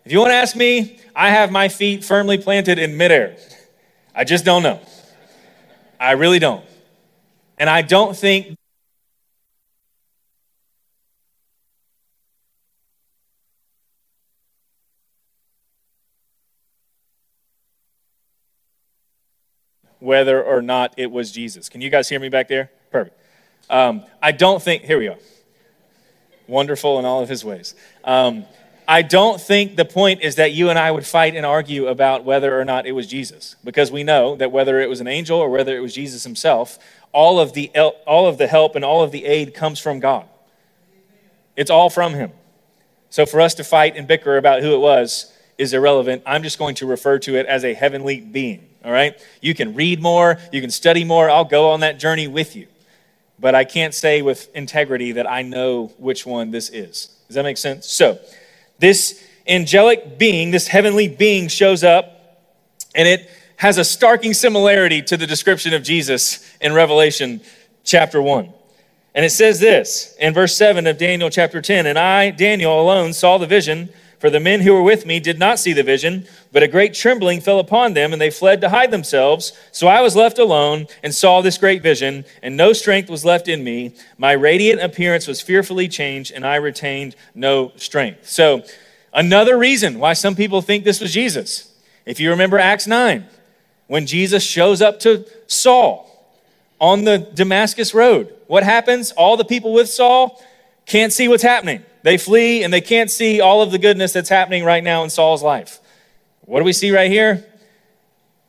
[0.04, 3.38] If you want to ask me, I have my feet firmly planted in midair.
[4.14, 4.82] I just don't know.
[6.02, 6.66] I really don't.
[7.60, 8.58] And I don't think
[20.00, 21.70] whether or not it was Jesus.
[21.70, 22.72] Can you guys hear me back there?
[22.92, 23.16] Perfect.
[23.70, 25.18] Um, I don't think, here we go.
[26.48, 27.76] Wonderful in all of his ways.
[28.04, 28.46] Um,
[28.92, 32.26] I don't think the point is that you and I would fight and argue about
[32.26, 35.40] whether or not it was Jesus, because we know that whether it was an angel
[35.40, 36.78] or whether it was Jesus himself,
[37.14, 37.70] all of the,
[38.06, 40.26] all of the help and all of the aid comes from God.
[41.56, 42.32] It's all from him.
[43.10, 46.24] So for us to fight and bicker about who it was is irrelevant.
[46.26, 49.20] I'm just going to refer to it as a heavenly being all right?
[49.42, 51.30] You can read more, you can study more.
[51.30, 52.68] I'll go on that journey with you.
[53.40, 57.10] But I can't say with integrity that I know which one this is.
[57.28, 57.88] Does that make sense?
[57.88, 58.20] So,
[58.82, 62.40] this angelic being, this heavenly being shows up,
[62.94, 67.42] and it has a starking similarity to the description of Jesus in Revelation
[67.84, 68.52] chapter 1.
[69.14, 73.14] And it says this in verse 7 of Daniel chapter 10 And I, Daniel, alone
[73.14, 73.90] saw the vision
[74.22, 76.94] for the men who were with me did not see the vision, but a great
[76.94, 79.52] trembling fell upon them, and they fled to hide themselves.
[79.72, 83.48] So I was left alone and saw this great vision, and no strength was left
[83.48, 83.96] in me.
[84.20, 88.30] My radiant appearance was fearfully changed, and I retained no strength.
[88.30, 88.64] So,
[89.12, 91.74] another reason why some people think this was Jesus.
[92.06, 93.26] If you remember Acts 9,
[93.88, 96.30] when Jesus shows up to Saul
[96.80, 99.14] on the Damascus Road, what happens?
[99.14, 100.40] All the people with Saul
[100.86, 101.84] can't see what's happening.
[102.04, 105.10] They flee and they can't see all of the goodness that's happening right now in
[105.10, 105.80] Saul's life.
[106.42, 107.46] What do we see right here?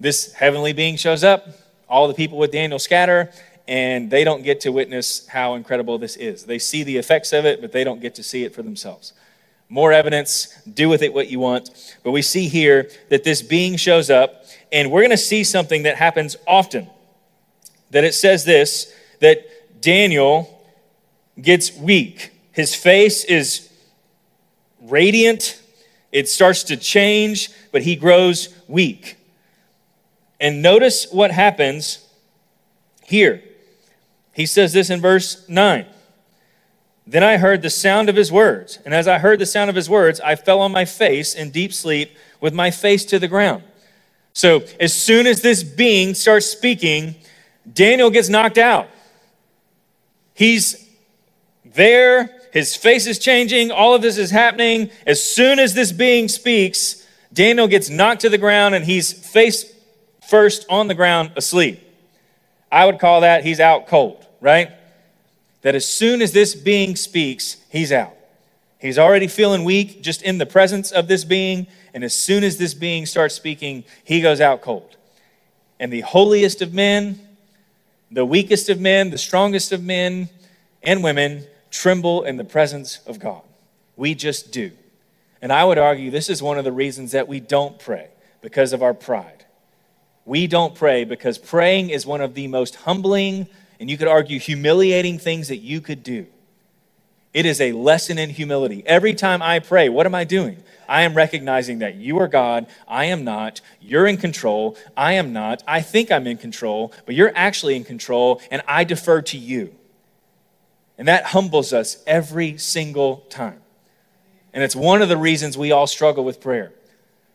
[0.01, 1.47] This heavenly being shows up.
[1.89, 3.31] All the people with Daniel scatter,
[3.69, 6.45] and they don't get to witness how incredible this is.
[6.45, 9.13] They see the effects of it, but they don't get to see it for themselves.
[9.69, 11.97] More evidence, do with it what you want.
[12.03, 15.83] But we see here that this being shows up, and we're going to see something
[15.83, 16.89] that happens often.
[17.91, 20.67] That it says this that Daniel
[21.41, 23.71] gets weak his face is
[24.81, 25.61] radiant,
[26.11, 29.17] it starts to change, but he grows weak.
[30.39, 32.07] And notice what happens
[33.05, 33.43] here.
[34.35, 35.87] He says this in verse 9.
[37.07, 38.79] Then I heard the sound of his words.
[38.85, 41.51] And as I heard the sound of his words, I fell on my face in
[41.51, 43.63] deep sleep with my face to the ground.
[44.33, 47.17] So as soon as this being starts speaking,
[47.71, 48.89] Daniel gets knocked out.
[50.35, 50.89] He's
[51.65, 53.71] there his face is changing.
[53.71, 54.91] All of this is happening.
[55.07, 59.73] As soon as this being speaks, Daniel gets knocked to the ground and he's face
[60.29, 61.83] first on the ground asleep.
[62.71, 64.71] I would call that he's out cold, right?
[65.63, 68.15] That as soon as this being speaks, he's out.
[68.79, 71.69] He's already feeling weak just in the presence of this being.
[71.95, 74.97] And as soon as this being starts speaking, he goes out cold.
[75.81, 77.19] And the holiest of men,
[78.11, 80.29] the weakest of men, the strongest of men,
[80.83, 83.43] and women tremble in the presence of God.
[83.97, 84.71] We just do.
[85.41, 88.09] And I would argue this is one of the reasons that we don't pray
[88.41, 89.45] because of our pride.
[90.25, 93.49] We don't pray because praying is one of the most humbling
[93.81, 96.27] and you could argue humiliating things that you could do.
[97.35, 98.83] It is a lesson in humility.
[98.87, 100.63] Every time I pray, what am I doing?
[100.89, 103.63] I am recognizing that you are God, I am not.
[103.81, 105.63] You're in control, I am not.
[105.67, 109.75] I think I'm in control, but you're actually in control, and I defer to you.
[111.03, 113.61] And that humbles us every single time.
[114.55, 116.73] And it's one of the reasons we all struggle with prayer.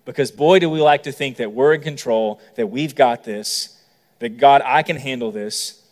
[0.06, 3.78] Because boy, do we like to think that we're in control, that we've got this,
[4.20, 5.84] that God, I can handle this.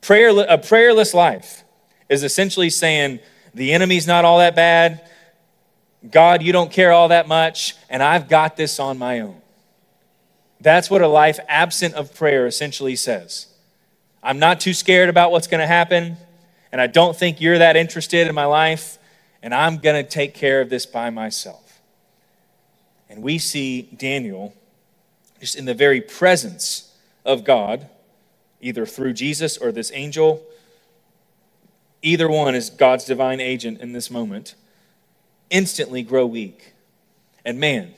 [0.00, 1.64] Prayer, a prayerless life
[2.08, 3.18] is essentially saying,
[3.52, 5.04] the enemy's not all that bad.
[6.08, 9.42] God, you don't care all that much, and I've got this on my own.
[10.60, 13.48] That's what a life absent of prayer essentially says.
[14.22, 16.16] I'm not too scared about what's going to happen,
[16.72, 18.98] and I don't think you're that interested in my life,
[19.42, 21.80] and I'm going to take care of this by myself.
[23.08, 24.54] And we see Daniel
[25.40, 27.88] just in the very presence of God,
[28.60, 30.42] either through Jesus or this angel.
[32.02, 34.54] Either one is God's divine agent in this moment
[35.50, 36.74] instantly grow weak.
[37.44, 37.94] And man,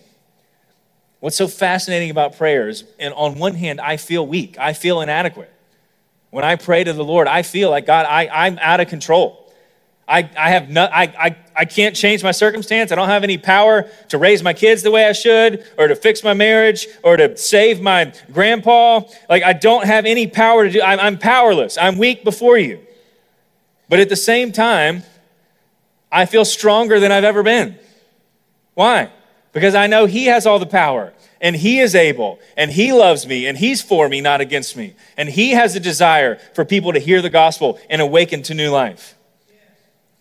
[1.19, 5.53] what's so fascinating about prayers, and on one hand, I feel weak, I feel inadequate.
[6.31, 9.37] When I pray to the Lord, I feel like, God, I, I'm out of control.
[10.07, 12.91] I, I, have no, I, I, I can't change my circumstance.
[12.91, 15.95] I don't have any power to raise my kids the way I should, or to
[15.95, 19.03] fix my marriage, or to save my grandpa.
[19.29, 21.79] Like, I don't have any power to do, I'm, I'm powerless.
[21.79, 22.81] I'm weak before you.
[23.89, 25.05] But at the same time,
[26.11, 27.79] I feel stronger than I've ever been.
[28.75, 29.13] Why?
[29.53, 33.27] Because I know He has all the power and He is able and He loves
[33.27, 34.95] me and He's for me, not against me.
[35.17, 38.71] And He has a desire for people to hear the gospel and awaken to new
[38.71, 39.15] life.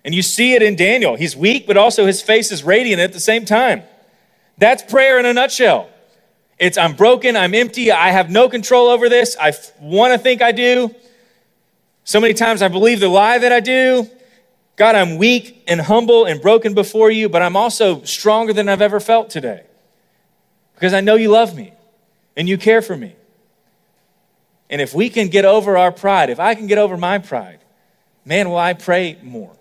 [0.06, 1.16] And you see it in Daniel.
[1.16, 3.84] He's weak, but also his face is radiant at the same time.
[4.58, 5.90] That's prayer in a nutshell.
[6.58, 9.38] It's I'm broken, I'm empty, I have no control over this.
[9.40, 10.94] I want to think I do.
[12.04, 14.10] So many times I believe the lie that I do.
[14.76, 18.82] God, I'm weak and humble and broken before you, but I'm also stronger than I've
[18.82, 19.64] ever felt today
[20.80, 21.74] because I know you love me
[22.38, 23.14] and you care for me.
[24.70, 27.60] And if we can get over our pride, if I can get over my pride,
[28.24, 29.52] man, will I pray more.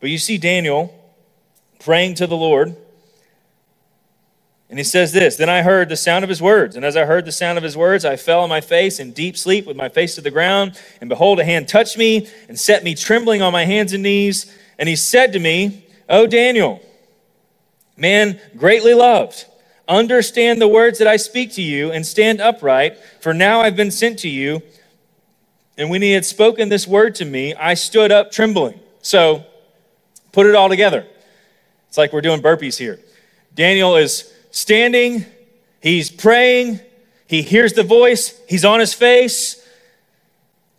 [0.00, 0.92] But you see Daniel
[1.78, 2.74] praying to the Lord.
[4.68, 6.74] And he says this Then I heard the sound of his words.
[6.74, 9.12] And as I heard the sound of his words, I fell on my face in
[9.12, 10.76] deep sleep with my face to the ground.
[11.00, 14.52] And behold, a hand touched me and set me trembling on my hands and knees.
[14.80, 16.82] And he said to me, O Daniel,
[17.96, 19.44] man greatly loved,
[19.88, 23.90] understand the words that I speak to you and stand upright, for now I've been
[23.90, 24.62] sent to you.
[25.78, 28.80] And when he had spoken this word to me, I stood up trembling.
[29.02, 29.44] So
[30.32, 31.06] put it all together.
[31.88, 32.98] It's like we're doing burpees here.
[33.54, 35.24] Daniel is standing,
[35.80, 36.80] he's praying,
[37.26, 39.62] he hears the voice, he's on his face,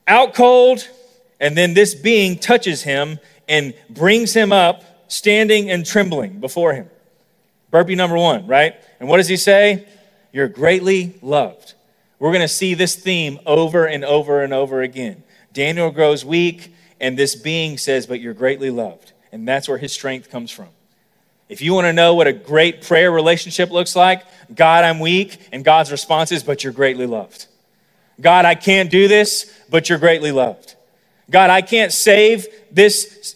[0.08, 0.88] out cold,
[1.40, 6.90] and then this being touches him and brings him up standing and trembling before him.
[7.70, 8.76] Burpee number one, right?
[9.00, 9.88] And what does he say?
[10.32, 11.74] You're greatly loved.
[12.20, 15.24] We're going to see this theme over and over and over again.
[15.54, 19.14] Daniel grows weak, and this being says, But you're greatly loved.
[19.32, 20.70] And that's where his strength comes from.
[21.50, 25.48] If you want to know what a great prayer relationship looks like, God, I'm weak,
[25.52, 27.48] and God's response is, But you're greatly loved.
[28.20, 30.76] God, I can't do this, but you're greatly loved.
[31.30, 33.36] God, I can't save this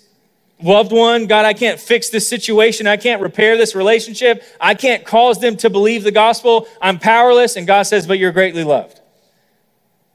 [0.64, 1.28] loved one.
[1.28, 2.88] God, I can't fix this situation.
[2.88, 4.44] I can't repair this relationship.
[4.60, 6.68] I can't cause them to believe the gospel.
[6.82, 7.56] I'm powerless.
[7.56, 9.00] And God says, But you're greatly loved.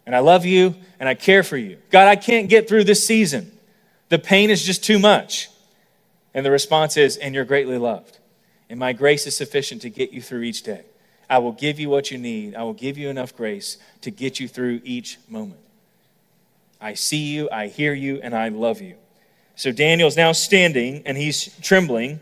[0.04, 1.78] And I love you and I care for you.
[1.90, 3.52] God, I can't get through this season.
[4.08, 5.50] The pain is just too much.
[6.34, 8.18] And the response is, And you're greatly loved.
[8.68, 10.84] And my grace is sufficient to get you through each day.
[11.28, 12.54] I will give you what you need.
[12.54, 15.60] I will give you enough grace to get you through each moment.
[16.80, 18.96] I see you, I hear you, and I love you.
[19.56, 22.20] So Daniel's now standing and he's trembling.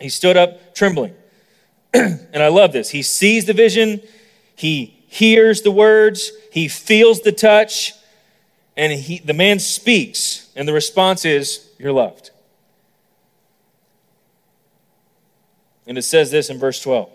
[0.00, 1.14] He stood up trembling.
[1.94, 2.90] and I love this.
[2.90, 4.02] He sees the vision,
[4.54, 7.94] he hears the words, he feels the touch,
[8.76, 10.50] and he, the man speaks.
[10.54, 12.30] And the response is, You're loved.
[15.86, 17.10] And it says this in verse 12.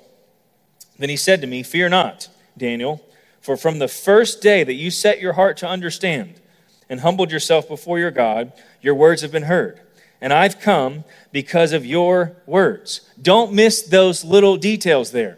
[0.97, 3.05] Then he said to me, Fear not, Daniel,
[3.41, 6.41] for from the first day that you set your heart to understand,
[6.89, 9.79] and humbled yourself before your God, your words have been heard.
[10.21, 13.01] And I've come because of your words.
[13.21, 15.37] Don't miss those little details there.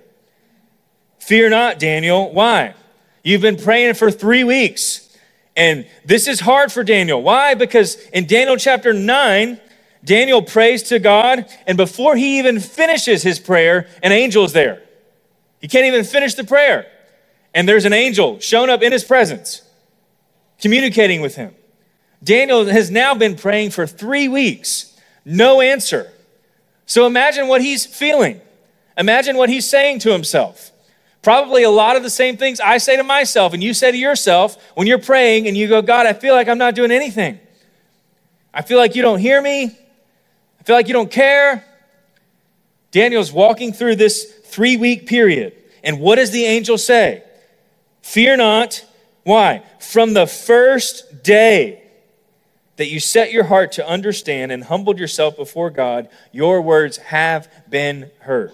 [1.20, 2.32] Fear not, Daniel.
[2.32, 2.74] Why?
[3.24, 5.04] You've been praying for three weeks,
[5.58, 7.22] And this is hard for Daniel.
[7.22, 7.56] Why?
[7.56, 9.60] Because in Daniel chapter 9,
[10.04, 14.84] Daniel prays to God, and before he even finishes his prayer, an angel is there.
[15.60, 16.86] He can't even finish the prayer.
[17.54, 19.64] And there's an angel shown up in his presence,
[20.60, 21.54] communicating with him.
[22.24, 26.12] Daniel has now been praying for three weeks, no answer.
[26.86, 28.42] So imagine what he's feeling.
[28.98, 30.72] Imagine what he's saying to himself.
[31.22, 33.98] Probably a lot of the same things I say to myself and you say to
[33.98, 37.40] yourself when you're praying and you go, God, I feel like I'm not doing anything.
[38.54, 39.66] I feel like you don't hear me.
[40.60, 41.64] I feel like you don't care.
[42.92, 45.54] Daniel's walking through this three week period.
[45.84, 47.24] And what does the angel say?
[48.02, 48.86] Fear not.
[49.28, 49.62] Why?
[49.80, 51.84] From the first day
[52.78, 57.52] that you set your heart to understand and humbled yourself before God, your words have
[57.70, 58.54] been heard.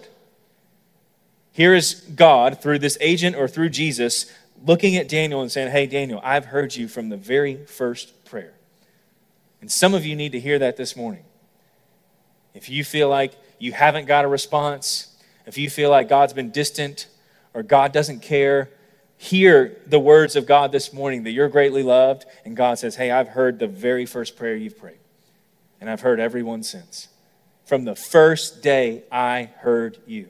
[1.51, 4.25] Here is God, through this agent or through Jesus,
[4.65, 8.55] looking at Daniel and saying, Hey, Daniel, I've heard you from the very first prayer.
[9.61, 11.25] And some of you need to hear that this morning.
[12.55, 15.15] If you feel like you haven't got a response,
[15.45, 17.09] if you feel like God's been distant
[17.53, 18.71] or God doesn't care,
[19.23, 22.25] hear the words of God this morning that you're greatly loved.
[22.43, 24.99] And God says, Hey, I've heard the very first prayer you've prayed.
[25.79, 27.07] And I've heard everyone since.
[27.63, 30.27] From the first day I heard you.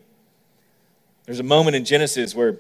[1.26, 2.58] There's a moment in Genesis where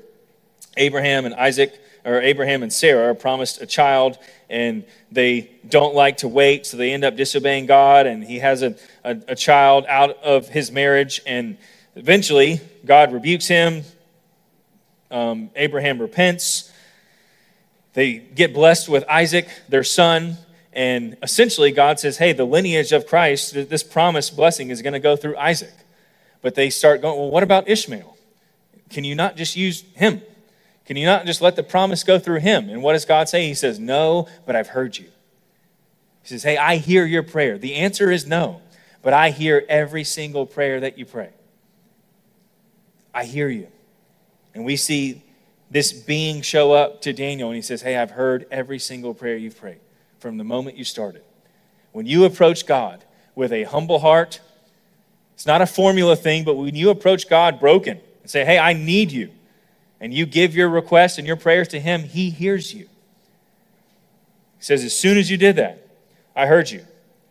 [0.75, 4.17] Abraham and Isaac, or Abraham and Sarah, are promised a child,
[4.49, 8.63] and they don't like to wait, so they end up disobeying God, and he has
[8.63, 11.57] a, a, a child out of his marriage, and
[11.95, 13.83] eventually God rebukes him.
[15.13, 16.71] Um, Abraham repents.
[17.93, 20.37] They get blessed with Isaac, their son,
[20.73, 24.99] and essentially God says, Hey, the lineage of Christ, this promised blessing is going to
[24.99, 25.73] go through Isaac.
[26.41, 28.17] But they start going, Well, what about Ishmael?
[28.89, 30.21] Can you not just use him?
[30.85, 32.69] Can you not just let the promise go through him?
[32.69, 33.47] And what does God say?
[33.47, 35.05] He says, No, but I've heard you.
[36.23, 37.59] He says, Hey, I hear your prayer.
[37.59, 38.61] The answer is no,
[39.03, 41.29] but I hear every single prayer that you pray.
[43.13, 43.67] I hear you.
[44.53, 45.21] And we see
[45.71, 49.35] this being show up to Daniel, and he says, Hey, I've heard every single prayer
[49.35, 49.79] you've prayed
[50.19, 51.23] from the moment you started.
[51.91, 53.03] When you approach God
[53.35, 54.39] with a humble heart,
[55.33, 58.73] it's not a formula thing, but when you approach God broken, and say, Hey, I
[58.73, 59.31] need you,
[59.99, 62.83] and you give your requests and your prayers to Him, He hears you.
[64.57, 65.87] He says, As soon as you did that,
[66.35, 66.85] I heard you.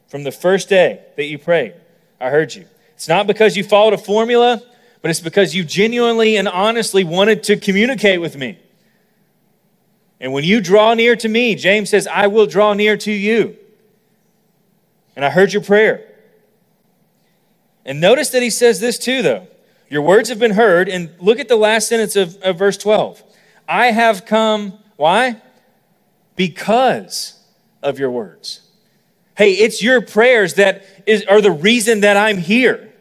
[0.09, 1.75] From the first day that you prayed,
[2.20, 2.66] I heard you.
[2.95, 4.62] It's not because you followed a formula,
[5.03, 8.59] but it's because you genuinely and honestly wanted to communicate with me.
[10.20, 13.57] And when you draw near to me, James says, I will draw near to you.
[15.16, 16.09] And I heard your prayer.
[17.84, 19.48] And notice that he says this too, though.
[19.90, 20.88] Your words have been heard.
[20.88, 23.20] And look at the last sentence of, of verse 12.
[23.68, 25.42] I have come, why?
[26.36, 27.42] Because
[27.82, 28.61] of your words.
[29.36, 32.91] Hey, it's your prayers that is, are the reason that I'm here.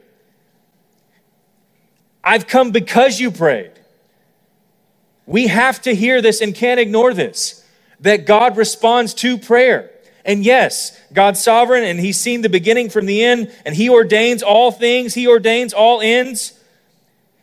[2.24, 3.72] I've come because you prayed.
[5.26, 7.66] We have to hear this and can't ignore this
[8.00, 9.92] that God responds to prayer.
[10.26, 14.44] And yes, God's sovereign and He's seen the beginning from the end, and He ordains
[14.44, 16.54] all things, He ordains all ends.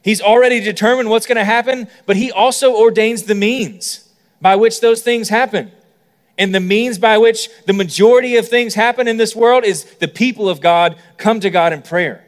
[0.03, 4.09] He's already determined what's going to happen, but he also ordains the means
[4.41, 5.70] by which those things happen.
[6.39, 10.09] And the means by which the majority of things happen in this world is the
[10.09, 12.24] people of God come to God in prayer.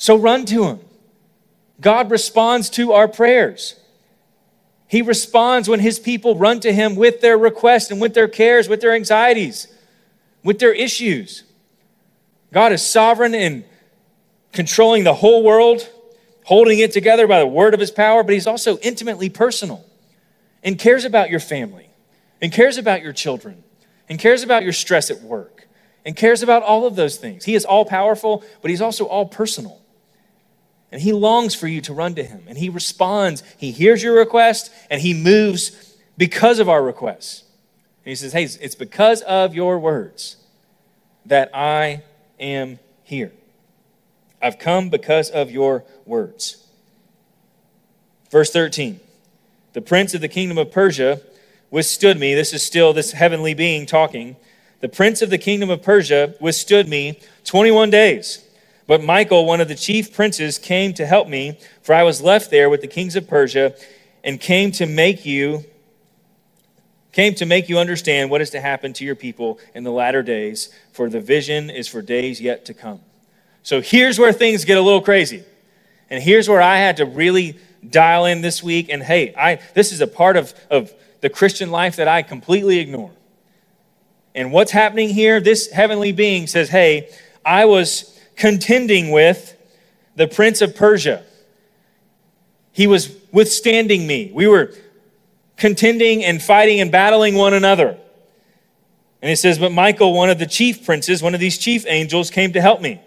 [0.00, 0.80] So run to him.
[1.78, 3.78] God responds to our prayers.
[4.88, 8.66] He responds when his people run to him with their requests and with their cares,
[8.66, 9.68] with their anxieties,
[10.42, 11.44] with their issues.
[12.50, 13.62] God is sovereign and
[14.52, 15.86] controlling the whole world
[16.44, 19.84] holding it together by the word of his power, but he's also intimately personal
[20.64, 21.90] and cares about your family
[22.40, 23.62] and cares about your children
[24.08, 25.68] and cares about your stress at work
[26.06, 27.44] and cares about all of those things.
[27.44, 29.79] He is all powerful, but he's also all personal.
[30.92, 32.44] And he longs for you to run to him.
[32.48, 37.44] And he responds, he hears your request, and he moves because of our requests.
[38.04, 40.36] And he says, Hey, it's because of your words
[41.26, 42.02] that I
[42.38, 43.32] am here.
[44.42, 46.66] I've come because of your words.
[48.30, 49.00] Verse 13
[49.74, 51.20] The prince of the kingdom of Persia
[51.70, 52.34] withstood me.
[52.34, 54.36] This is still this heavenly being talking.
[54.80, 58.44] The prince of the kingdom of Persia withstood me 21 days.
[58.90, 62.50] But Michael, one of the chief princes, came to help me, for I was left
[62.50, 63.76] there with the kings of Persia,
[64.24, 65.64] and came to make you
[67.12, 70.24] came to make you understand what is to happen to your people in the latter
[70.24, 73.00] days, for the vision is for days yet to come.
[73.62, 75.44] So here's where things get a little crazy.
[76.10, 79.92] And here's where I had to really dial in this week and hey, I this
[79.92, 83.12] is a part of, of the Christian life that I completely ignore.
[84.34, 85.38] And what's happening here?
[85.40, 87.08] This heavenly being says, Hey,
[87.44, 89.54] I was contending with
[90.16, 91.22] the prince of Persia.
[92.72, 94.30] He was withstanding me.
[94.32, 94.72] We were
[95.58, 97.98] contending and fighting and battling one another.
[99.20, 102.30] And it says, But Michael, one of the chief princes, one of these chief angels,
[102.30, 102.98] came to help me.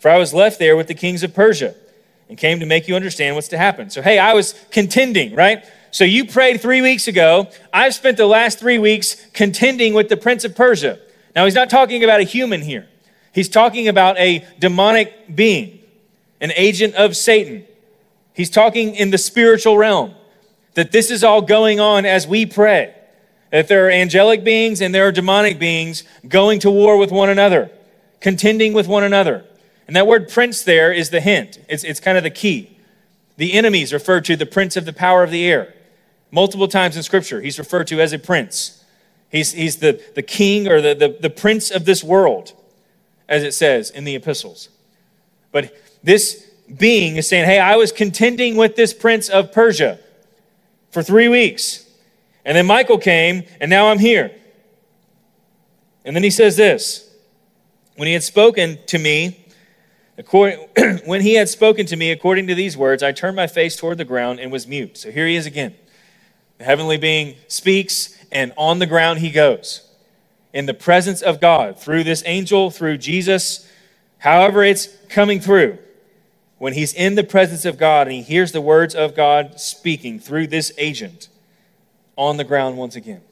[0.00, 1.74] For I was left there with the kings of Persia
[2.28, 3.88] and came to make you understand what's to happen.
[3.88, 5.64] So, hey, I was contending, right?
[5.90, 7.48] So you prayed three weeks ago.
[7.72, 10.98] I've spent the last three weeks contending with the prince of Persia.
[11.34, 12.86] Now, he's not talking about a human here,
[13.32, 15.80] he's talking about a demonic being,
[16.40, 17.64] an agent of Satan.
[18.34, 20.14] He's talking in the spiritual realm
[20.74, 22.94] that this is all going on as we pray.
[23.50, 27.30] That there are angelic beings and there are demonic beings going to war with one
[27.30, 27.70] another,
[28.20, 29.44] contending with one another.
[29.86, 32.78] And that word prince there is the hint, it's, it's kind of the key.
[33.38, 35.74] The enemies referred to the prince of the power of the air.
[36.30, 38.84] Multiple times in Scripture, he's referred to as a prince.
[39.30, 42.52] He's, he's the, the king or the, the, the prince of this world,
[43.28, 44.68] as it says in the epistles.
[45.52, 49.98] But this being is saying, Hey, I was contending with this prince of Persia
[50.90, 51.86] for three weeks.
[52.44, 54.32] And then Michael came, and now I'm here.
[56.04, 57.10] And then he says this
[57.96, 59.44] When he had spoken to me,
[60.16, 60.58] according,
[61.04, 63.98] when he had spoken to me according to these words, I turned my face toward
[63.98, 64.98] the ground and was mute.
[64.98, 65.74] So here he is again.
[66.58, 69.87] The heavenly being speaks, and on the ground he goes.
[70.52, 73.70] In the presence of God, through this angel, through Jesus,
[74.18, 75.78] however it's coming through.
[76.58, 80.18] When he's in the presence of God and he hears the words of God speaking
[80.18, 81.28] through this agent,
[82.18, 83.22] on the ground once again.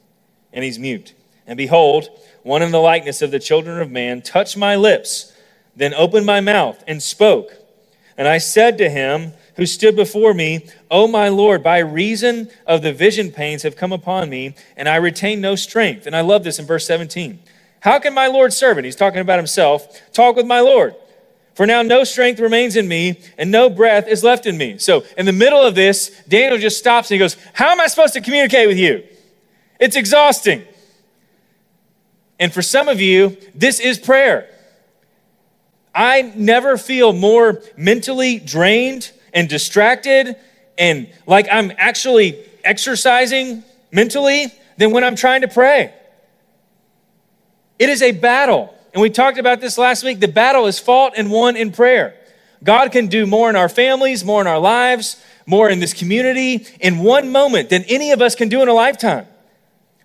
[0.53, 1.13] And he's mute.
[1.45, 2.09] And behold,
[2.41, 5.35] one in the likeness of the children of man touched my lips,
[5.75, 7.51] then opened my mouth and spoke.
[8.17, 12.83] And I said to him, who stood before me, O my Lord, by reason of
[12.83, 16.05] the vision pains have come upon me, and I retain no strength.
[16.05, 17.39] And I love this in verse 17.
[17.81, 20.95] How can my Lord's servant, he's talking about himself, talk with my Lord?
[21.55, 24.77] For now no strength remains in me, and no breath is left in me.
[24.77, 27.87] So, in the middle of this, Daniel just stops and he goes, How am I
[27.87, 29.03] supposed to communicate with you?
[29.79, 30.63] It's exhausting.
[32.39, 34.49] And for some of you, this is prayer.
[35.95, 40.35] I never feel more mentally drained and distracted
[40.79, 45.93] and like I'm actually exercising mentally than when I'm trying to pray.
[47.77, 48.73] It is a battle.
[48.93, 50.19] And we talked about this last week.
[50.19, 52.15] The battle is fought and won in prayer.
[52.63, 56.65] God can do more in our families, more in our lives, more in this community
[56.79, 59.27] in one moment than any of us can do in a lifetime.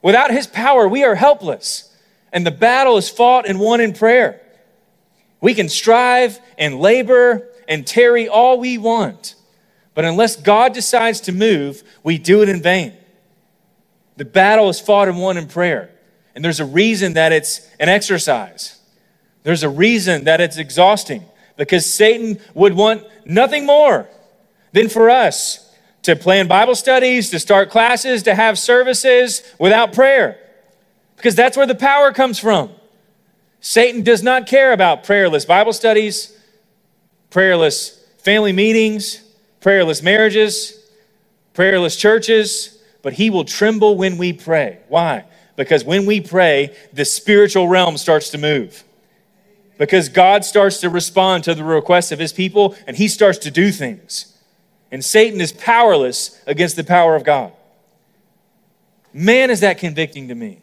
[0.03, 1.91] Without His power, we are helpless.
[2.35, 4.43] And the battle is fought and won in prayer.
[5.41, 9.35] We can strive and labor and tarry all we want.
[9.95, 12.95] But unless God decides to move, we do it in vain.
[14.17, 15.91] The battle is fought and won in prayer.
[16.35, 18.79] And there's a reason that it's an exercise.
[19.43, 21.25] There's a reason that it's exhausting
[21.57, 24.09] because Satan would want nothing more
[24.73, 25.71] than for us
[26.03, 30.39] to plan Bible studies, to start classes, to have services without prayer
[31.23, 32.69] because that's where the power comes from.
[33.61, 36.37] Satan does not care about prayerless Bible studies,
[37.33, 39.23] prayerless family meetings,
[39.61, 40.79] prayerless marriages,
[41.55, 44.79] prayerless churches, but he will tremble when we pray.
[44.89, 45.25] Why?
[45.57, 48.85] Because when we pray, the spiritual realm starts to move.
[49.79, 53.51] Because God starts to respond to the requests of his people and he starts to
[53.51, 54.37] do things.
[54.93, 57.53] And Satan is powerless against the power of God.
[59.13, 60.62] Man, is that convicting to me.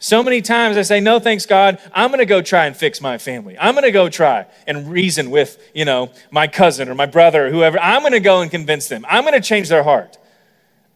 [0.00, 1.80] So many times I say, no, thanks, God.
[1.92, 3.58] I'm going to go try and fix my family.
[3.58, 7.46] I'm going to go try and reason with, you know, my cousin or my brother
[7.46, 7.80] or whoever.
[7.80, 9.04] I'm going to go and convince them.
[9.08, 10.16] I'm going to change their heart.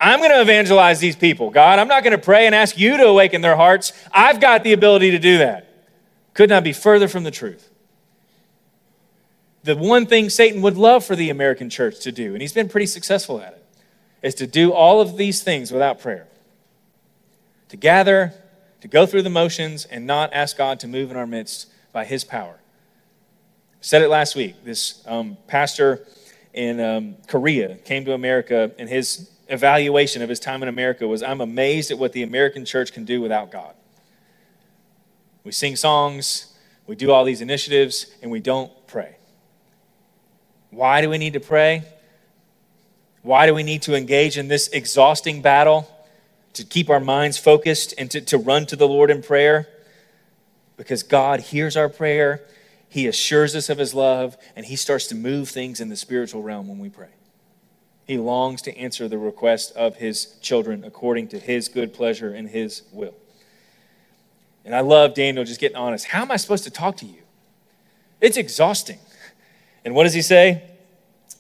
[0.01, 1.51] I'm going to evangelize these people.
[1.51, 3.93] God, I'm not going to pray and ask you to awaken their hearts.
[4.13, 5.69] I've got the ability to do that.
[6.35, 7.71] Could not be further from the truth.
[9.65, 12.69] The one thing Satan would love for the American church to do, and he's been
[12.69, 13.65] pretty successful at it,
[14.23, 16.27] is to do all of these things without prayer.
[17.69, 18.35] To gather,
[18.83, 22.05] to go through the motions and not ask God to move in our midst by
[22.05, 22.59] His power.
[22.59, 24.65] I said it last week.
[24.65, 26.05] This um, pastor
[26.53, 31.23] in um, Korea came to America, and his evaluation of his time in America was
[31.23, 33.75] I'm amazed at what the American church can do without God.
[35.45, 36.55] We sing songs,
[36.87, 39.17] we do all these initiatives, and we don't pray.
[40.71, 41.85] Why do we need to pray?
[43.23, 45.89] Why do we need to engage in this exhausting battle?
[46.55, 49.69] To keep our minds focused and to, to run to the Lord in prayer
[50.77, 52.43] because God hears our prayer,
[52.89, 56.43] He assures us of His love, and He starts to move things in the spiritual
[56.43, 57.11] realm when we pray.
[58.05, 62.49] He longs to answer the request of his children according to his good pleasure and
[62.49, 63.15] his will.
[64.65, 66.07] And I love Daniel just getting honest.
[66.07, 67.23] How am I supposed to talk to you?
[68.21, 68.99] It's exhausting.
[69.85, 70.63] And what does he say?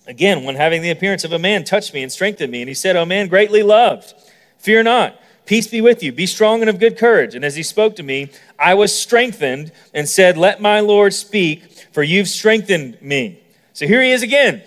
[0.07, 2.75] Again, when having the appearance of a man touched me and strengthened me, and he
[2.75, 4.15] said, O man, greatly loved,
[4.63, 5.21] fear not.
[5.45, 6.13] Peace be with you.
[6.13, 7.35] Be strong and of good courage.
[7.35, 11.65] And as he spoke to me, I was strengthened and said, Let my Lord speak,
[11.93, 13.43] for you've strengthened me.
[13.73, 14.63] So here he is again.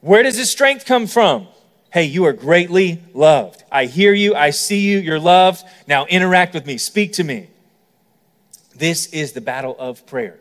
[0.00, 1.48] Where does his strength come from?
[1.90, 3.64] Hey, you are greatly loved.
[3.72, 4.34] I hear you.
[4.34, 4.98] I see you.
[4.98, 5.64] You're loved.
[5.88, 6.76] Now interact with me.
[6.76, 7.48] Speak to me.
[8.74, 10.38] This is the battle of prayer.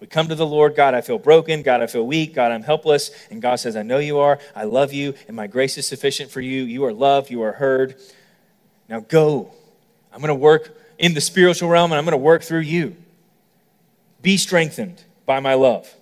[0.00, 1.62] We come to the Lord, God, I feel broken.
[1.62, 2.34] God, I feel weak.
[2.34, 3.10] God, I'm helpless.
[3.30, 4.38] And God says, I know you are.
[4.54, 5.14] I love you.
[5.26, 6.62] And my grace is sufficient for you.
[6.62, 7.30] You are loved.
[7.30, 7.96] You are heard.
[8.88, 9.52] Now go.
[10.12, 12.96] I'm going to work in the spiritual realm and I'm going to work through you.
[14.22, 15.92] Be strengthened by my love.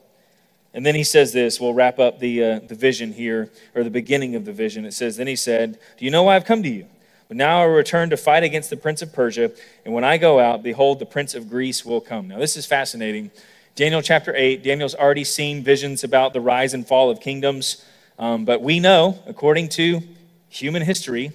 [0.77, 3.89] And then he says this, we'll wrap up the, uh, the vision here, or the
[3.89, 4.85] beginning of the vision.
[4.85, 6.87] It says, Then he said, Do you know why I've come to you?
[7.29, 9.53] But now I return to fight against the prince of Persia,
[9.87, 12.29] and when I go out, behold, the prince of Greece will come.
[12.29, 13.31] Now, this is fascinating.
[13.77, 17.85] Daniel chapter 8, Daniel's already seen visions about the rise and fall of kingdoms,
[18.19, 20.01] um, but we know, according to
[20.49, 21.31] human history,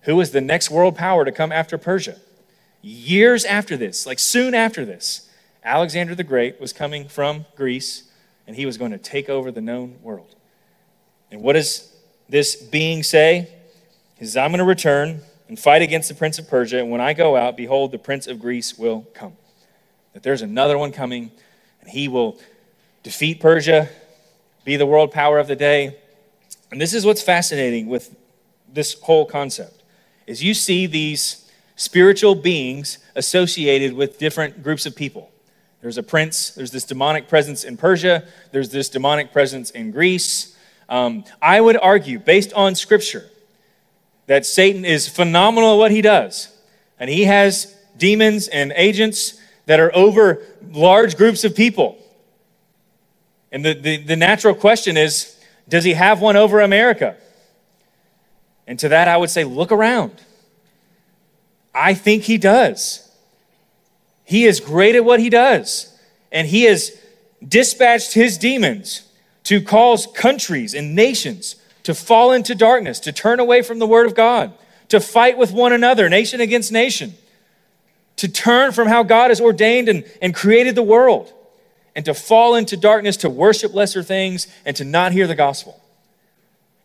[0.00, 2.16] who was the next world power to come after Persia.
[2.82, 5.30] Years after this, like soon after this,
[5.62, 8.10] Alexander the Great was coming from Greece
[8.48, 10.34] and he was going to take over the known world.
[11.30, 11.94] And what does
[12.28, 13.48] this being say?
[14.16, 17.00] He says, I'm going to return and fight against the prince of Persia, and when
[17.00, 19.34] I go out, behold, the prince of Greece will come.
[20.12, 21.30] That there's another one coming,
[21.82, 22.38] and he will
[23.02, 23.88] defeat Persia,
[24.64, 25.96] be the world power of the day.
[26.70, 28.16] And this is what's fascinating with
[28.72, 29.82] this whole concept
[30.26, 35.30] is you see these spiritual beings associated with different groups of people.
[35.80, 40.56] There's a prince, there's this demonic presence in Persia, there's this demonic presence in Greece.
[40.88, 43.28] Um, I would argue, based on scripture,
[44.26, 46.56] that Satan is phenomenal at what he does.
[47.00, 51.98] And he has demons and agents that are over large groups of people.
[53.50, 55.36] And the, the, the natural question is
[55.68, 57.16] does he have one over America?
[58.66, 60.12] And to that, I would say, look around.
[61.74, 63.10] I think he does.
[64.24, 65.96] He is great at what he does.
[66.30, 66.92] And he has
[67.46, 69.08] dispatched his demons
[69.44, 74.06] to cause countries and nations to fall into darkness, to turn away from the word
[74.06, 74.52] of God,
[74.88, 77.14] to fight with one another, nation against nation,
[78.16, 81.32] to turn from how God has ordained and, and created the world,
[81.94, 85.80] and to fall into darkness, to worship lesser things, and to not hear the gospel.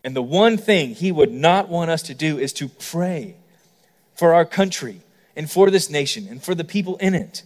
[0.04, 3.36] And the one thing he would not want us to do is to pray
[4.14, 5.00] for our country
[5.36, 7.42] and for this nation and for the people in it.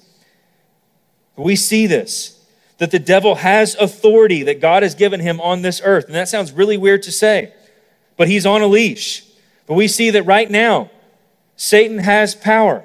[1.37, 2.39] We see this
[2.79, 6.07] that the devil has authority that God has given him on this earth.
[6.07, 7.53] And that sounds really weird to say,
[8.17, 9.25] but he's on a leash.
[9.69, 10.91] But we see that right now,
[11.55, 12.85] Satan has power.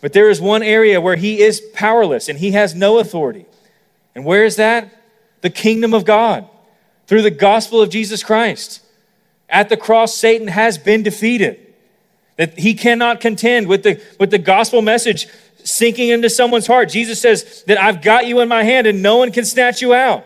[0.00, 3.46] But there is one area where he is powerless and he has no authority.
[4.14, 4.92] And where is that?
[5.40, 6.48] The kingdom of God
[7.06, 8.82] through the gospel of Jesus Christ.
[9.48, 11.58] At the cross, Satan has been defeated.
[12.36, 15.26] That he cannot contend with the, with the gospel message
[15.64, 16.88] sinking into someone's heart.
[16.88, 19.94] Jesus says that I've got you in my hand and no one can snatch you
[19.94, 20.24] out.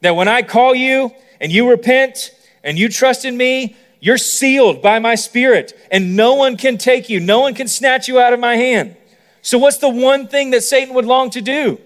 [0.00, 2.34] That when I call you and you repent
[2.64, 7.08] and you trust in me, you're sealed by my spirit and no one can take
[7.08, 8.96] you, no one can snatch you out of my hand.
[9.42, 11.80] So, what's the one thing that Satan would long to do?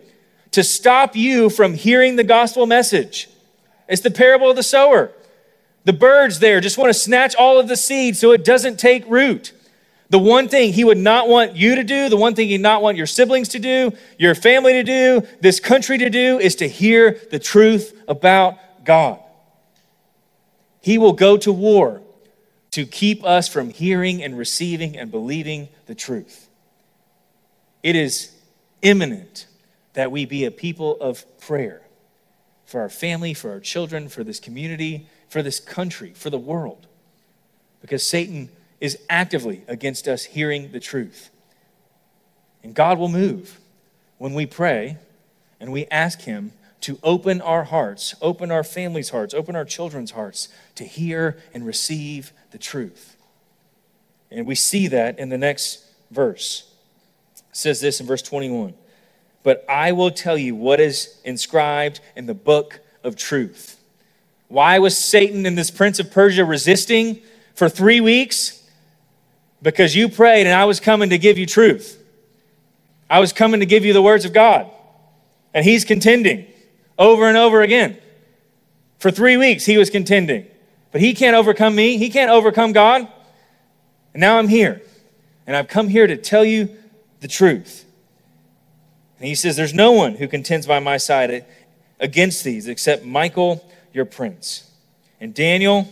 [0.52, 3.28] To stop you from hearing the gospel message.
[3.88, 5.10] It's the parable of the sower.
[5.84, 9.04] The birds there just want to snatch all of the seed so it doesn't take
[9.08, 9.52] root.
[10.10, 12.82] The one thing he would not want you to do, the one thing he'd not
[12.82, 16.68] want your siblings to do, your family to do, this country to do, is to
[16.68, 19.18] hear the truth about God.
[20.80, 22.02] He will go to war
[22.72, 26.45] to keep us from hearing and receiving and believing the truth.
[27.86, 28.32] It is
[28.82, 29.46] imminent
[29.92, 31.82] that we be a people of prayer
[32.64, 36.88] for our family, for our children, for this community, for this country, for the world.
[37.80, 38.48] Because Satan
[38.80, 41.30] is actively against us hearing the truth.
[42.64, 43.60] And God will move
[44.18, 44.98] when we pray
[45.60, 50.10] and we ask Him to open our hearts, open our families' hearts, open our children's
[50.10, 53.16] hearts to hear and receive the truth.
[54.28, 56.72] And we see that in the next verse.
[57.56, 58.74] Says this in verse 21
[59.46, 63.78] but I will tell you what is inscribed in the book of truth.
[64.48, 67.20] Why was Satan and this prince of Persia resisting
[67.54, 68.68] for three weeks?
[69.62, 72.02] Because you prayed and I was coming to give you truth.
[73.08, 74.68] I was coming to give you the words of God.
[75.54, 76.48] And he's contending
[76.98, 77.98] over and over again.
[78.98, 80.44] For three weeks, he was contending.
[80.90, 81.98] But he can't overcome me.
[81.98, 83.06] He can't overcome God.
[84.12, 84.82] And now I'm here.
[85.46, 86.76] And I've come here to tell you
[87.26, 87.84] the truth.
[89.18, 91.44] And he says, There's no one who contends by my side
[91.98, 94.70] against these except Michael, your prince.
[95.20, 95.88] And Daniel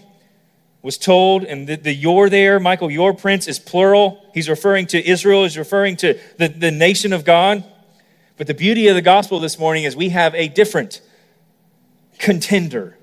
[0.80, 4.24] was told, and the, the your there, Michael, your prince is plural.
[4.32, 7.64] He's referring to Israel, he's referring to the, the nation of God.
[8.36, 11.00] But the beauty of the gospel this morning is we have a different
[12.18, 12.96] contender.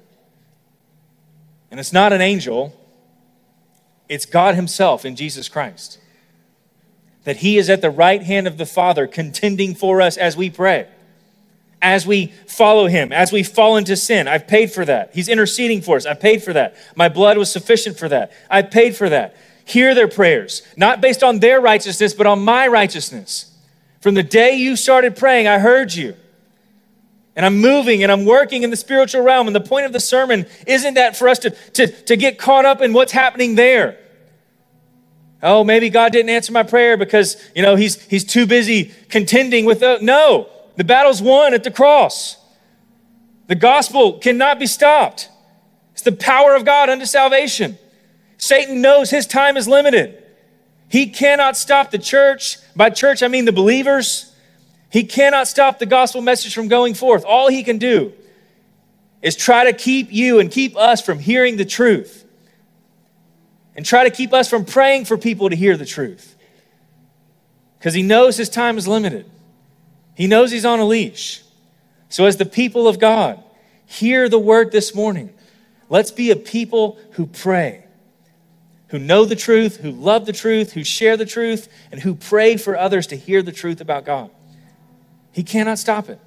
[1.69, 2.73] And it's not an angel,
[4.07, 6.00] it's God Himself in Jesus Christ.
[7.23, 10.49] That He is at the right hand of the Father contending for us as we
[10.49, 10.87] pray,
[11.81, 14.27] as we follow Him, as we fall into sin.
[14.27, 15.11] I've paid for that.
[15.13, 16.05] He's interceding for us.
[16.05, 16.75] I paid for that.
[16.95, 18.31] My blood was sufficient for that.
[18.49, 19.35] I paid for that.
[19.65, 23.55] Hear their prayers, not based on their righteousness, but on my righteousness.
[24.01, 26.15] From the day you started praying, I heard you.
[27.35, 29.47] And I'm moving and I'm working in the spiritual realm.
[29.47, 32.65] And the point of the sermon isn't that for us to, to, to get caught
[32.65, 33.97] up in what's happening there.
[35.43, 39.65] Oh, maybe God didn't answer my prayer because, you know, he's, he's too busy contending
[39.65, 39.97] with the.
[40.01, 42.37] No, the battle's won at the cross.
[43.47, 45.29] The gospel cannot be stopped.
[45.93, 47.77] It's the power of God unto salvation.
[48.37, 50.23] Satan knows his time is limited.
[50.89, 52.57] He cannot stop the church.
[52.75, 54.33] By church, I mean the believers.
[54.89, 57.25] He cannot stop the gospel message from going forth.
[57.25, 58.13] All he can do
[59.21, 62.25] is try to keep you and keep us from hearing the truth
[63.75, 66.35] and try to keep us from praying for people to hear the truth
[67.81, 69.29] because he knows his time is limited.
[70.15, 71.41] He knows he's on a leash.
[72.09, 73.43] So, as the people of God,
[73.85, 75.33] hear the word this morning.
[75.89, 77.85] Let's be a people who pray,
[78.89, 82.55] who know the truth, who love the truth, who share the truth, and who pray
[82.55, 84.29] for others to hear the truth about God.
[85.31, 86.19] He cannot stop it.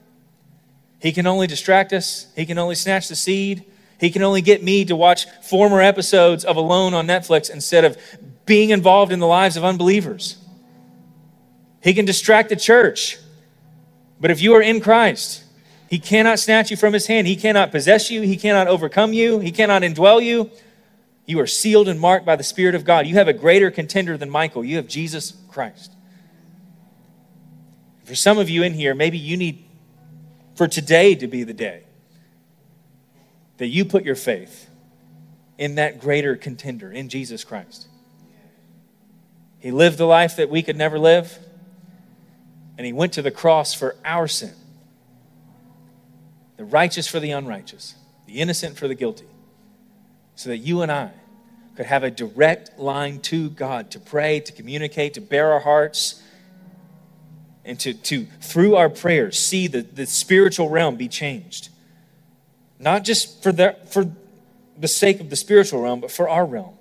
[1.01, 3.64] He can only distract us, He can only snatch the seed,
[4.05, 7.96] he can only get me to watch former episodes of Alone on Netflix instead of
[8.44, 10.36] being involved in the lives of unbelievers.
[11.82, 13.18] He can distract the church.
[14.20, 15.44] But if you are in Christ,
[15.88, 17.26] He cannot snatch you from His hand.
[17.26, 18.20] He cannot possess you.
[18.20, 19.38] He cannot overcome you.
[19.38, 20.50] He cannot indwell you.
[21.26, 23.07] You are sealed and marked by the Spirit of God.
[23.07, 24.64] You have a greater contender than Michael.
[24.64, 25.92] You have Jesus Christ.
[28.05, 29.64] For some of you in here, maybe you need
[30.57, 31.84] for today to be the day
[33.59, 34.68] that you put your faith
[35.59, 37.86] in that greater contender, in Jesus Christ.
[39.61, 41.38] He lived the life that we could never live,
[42.76, 44.55] and He went to the cross for our sin
[46.57, 47.94] the righteous for the unrighteous,
[48.26, 49.26] the innocent for the guilty,
[50.34, 51.11] so that you and I
[51.76, 56.22] could have a direct line to God to pray, to communicate, to bare our hearts,
[57.64, 61.70] and to, to through our prayers, see the, the spiritual realm be changed.
[62.79, 64.11] Not just for the, for
[64.79, 66.75] the sake of the spiritual realm, but for our realm,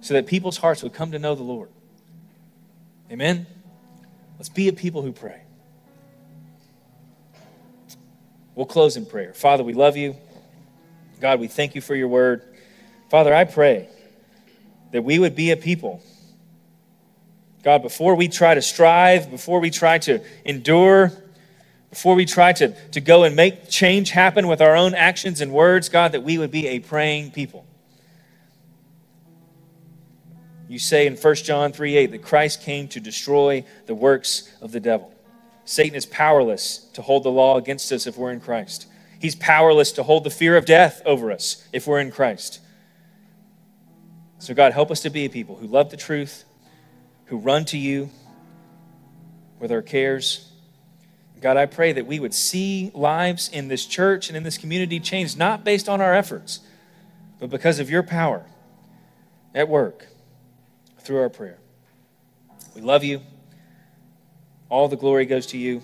[0.00, 1.68] so that people's hearts would come to know the Lord.
[3.10, 3.46] Amen?
[4.38, 5.42] Let's be a people who pray.
[8.54, 9.32] We'll close in prayer.
[9.32, 10.16] Father, we love you.
[11.20, 12.42] God, we thank you for your word.
[13.08, 13.88] Father, I pray
[14.90, 16.02] that we would be a people.
[17.62, 21.12] God, before we try to strive, before we try to endure,
[21.92, 25.52] before we try to, to go and make change happen with our own actions and
[25.52, 27.66] words, God, that we would be a praying people.
[30.70, 34.72] You say in 1 John 3 8 that Christ came to destroy the works of
[34.72, 35.12] the devil.
[35.66, 38.86] Satan is powerless to hold the law against us if we're in Christ.
[39.20, 42.60] He's powerless to hold the fear of death over us if we're in Christ.
[44.38, 46.44] So, God, help us to be a people who love the truth,
[47.26, 48.08] who run to you
[49.60, 50.51] with our cares
[51.42, 55.00] God, I pray that we would see lives in this church and in this community
[55.00, 56.60] change, not based on our efforts,
[57.40, 58.46] but because of your power
[59.52, 60.06] at work
[61.00, 61.58] through our prayer.
[62.76, 63.22] We love you.
[64.68, 65.82] All the glory goes to you.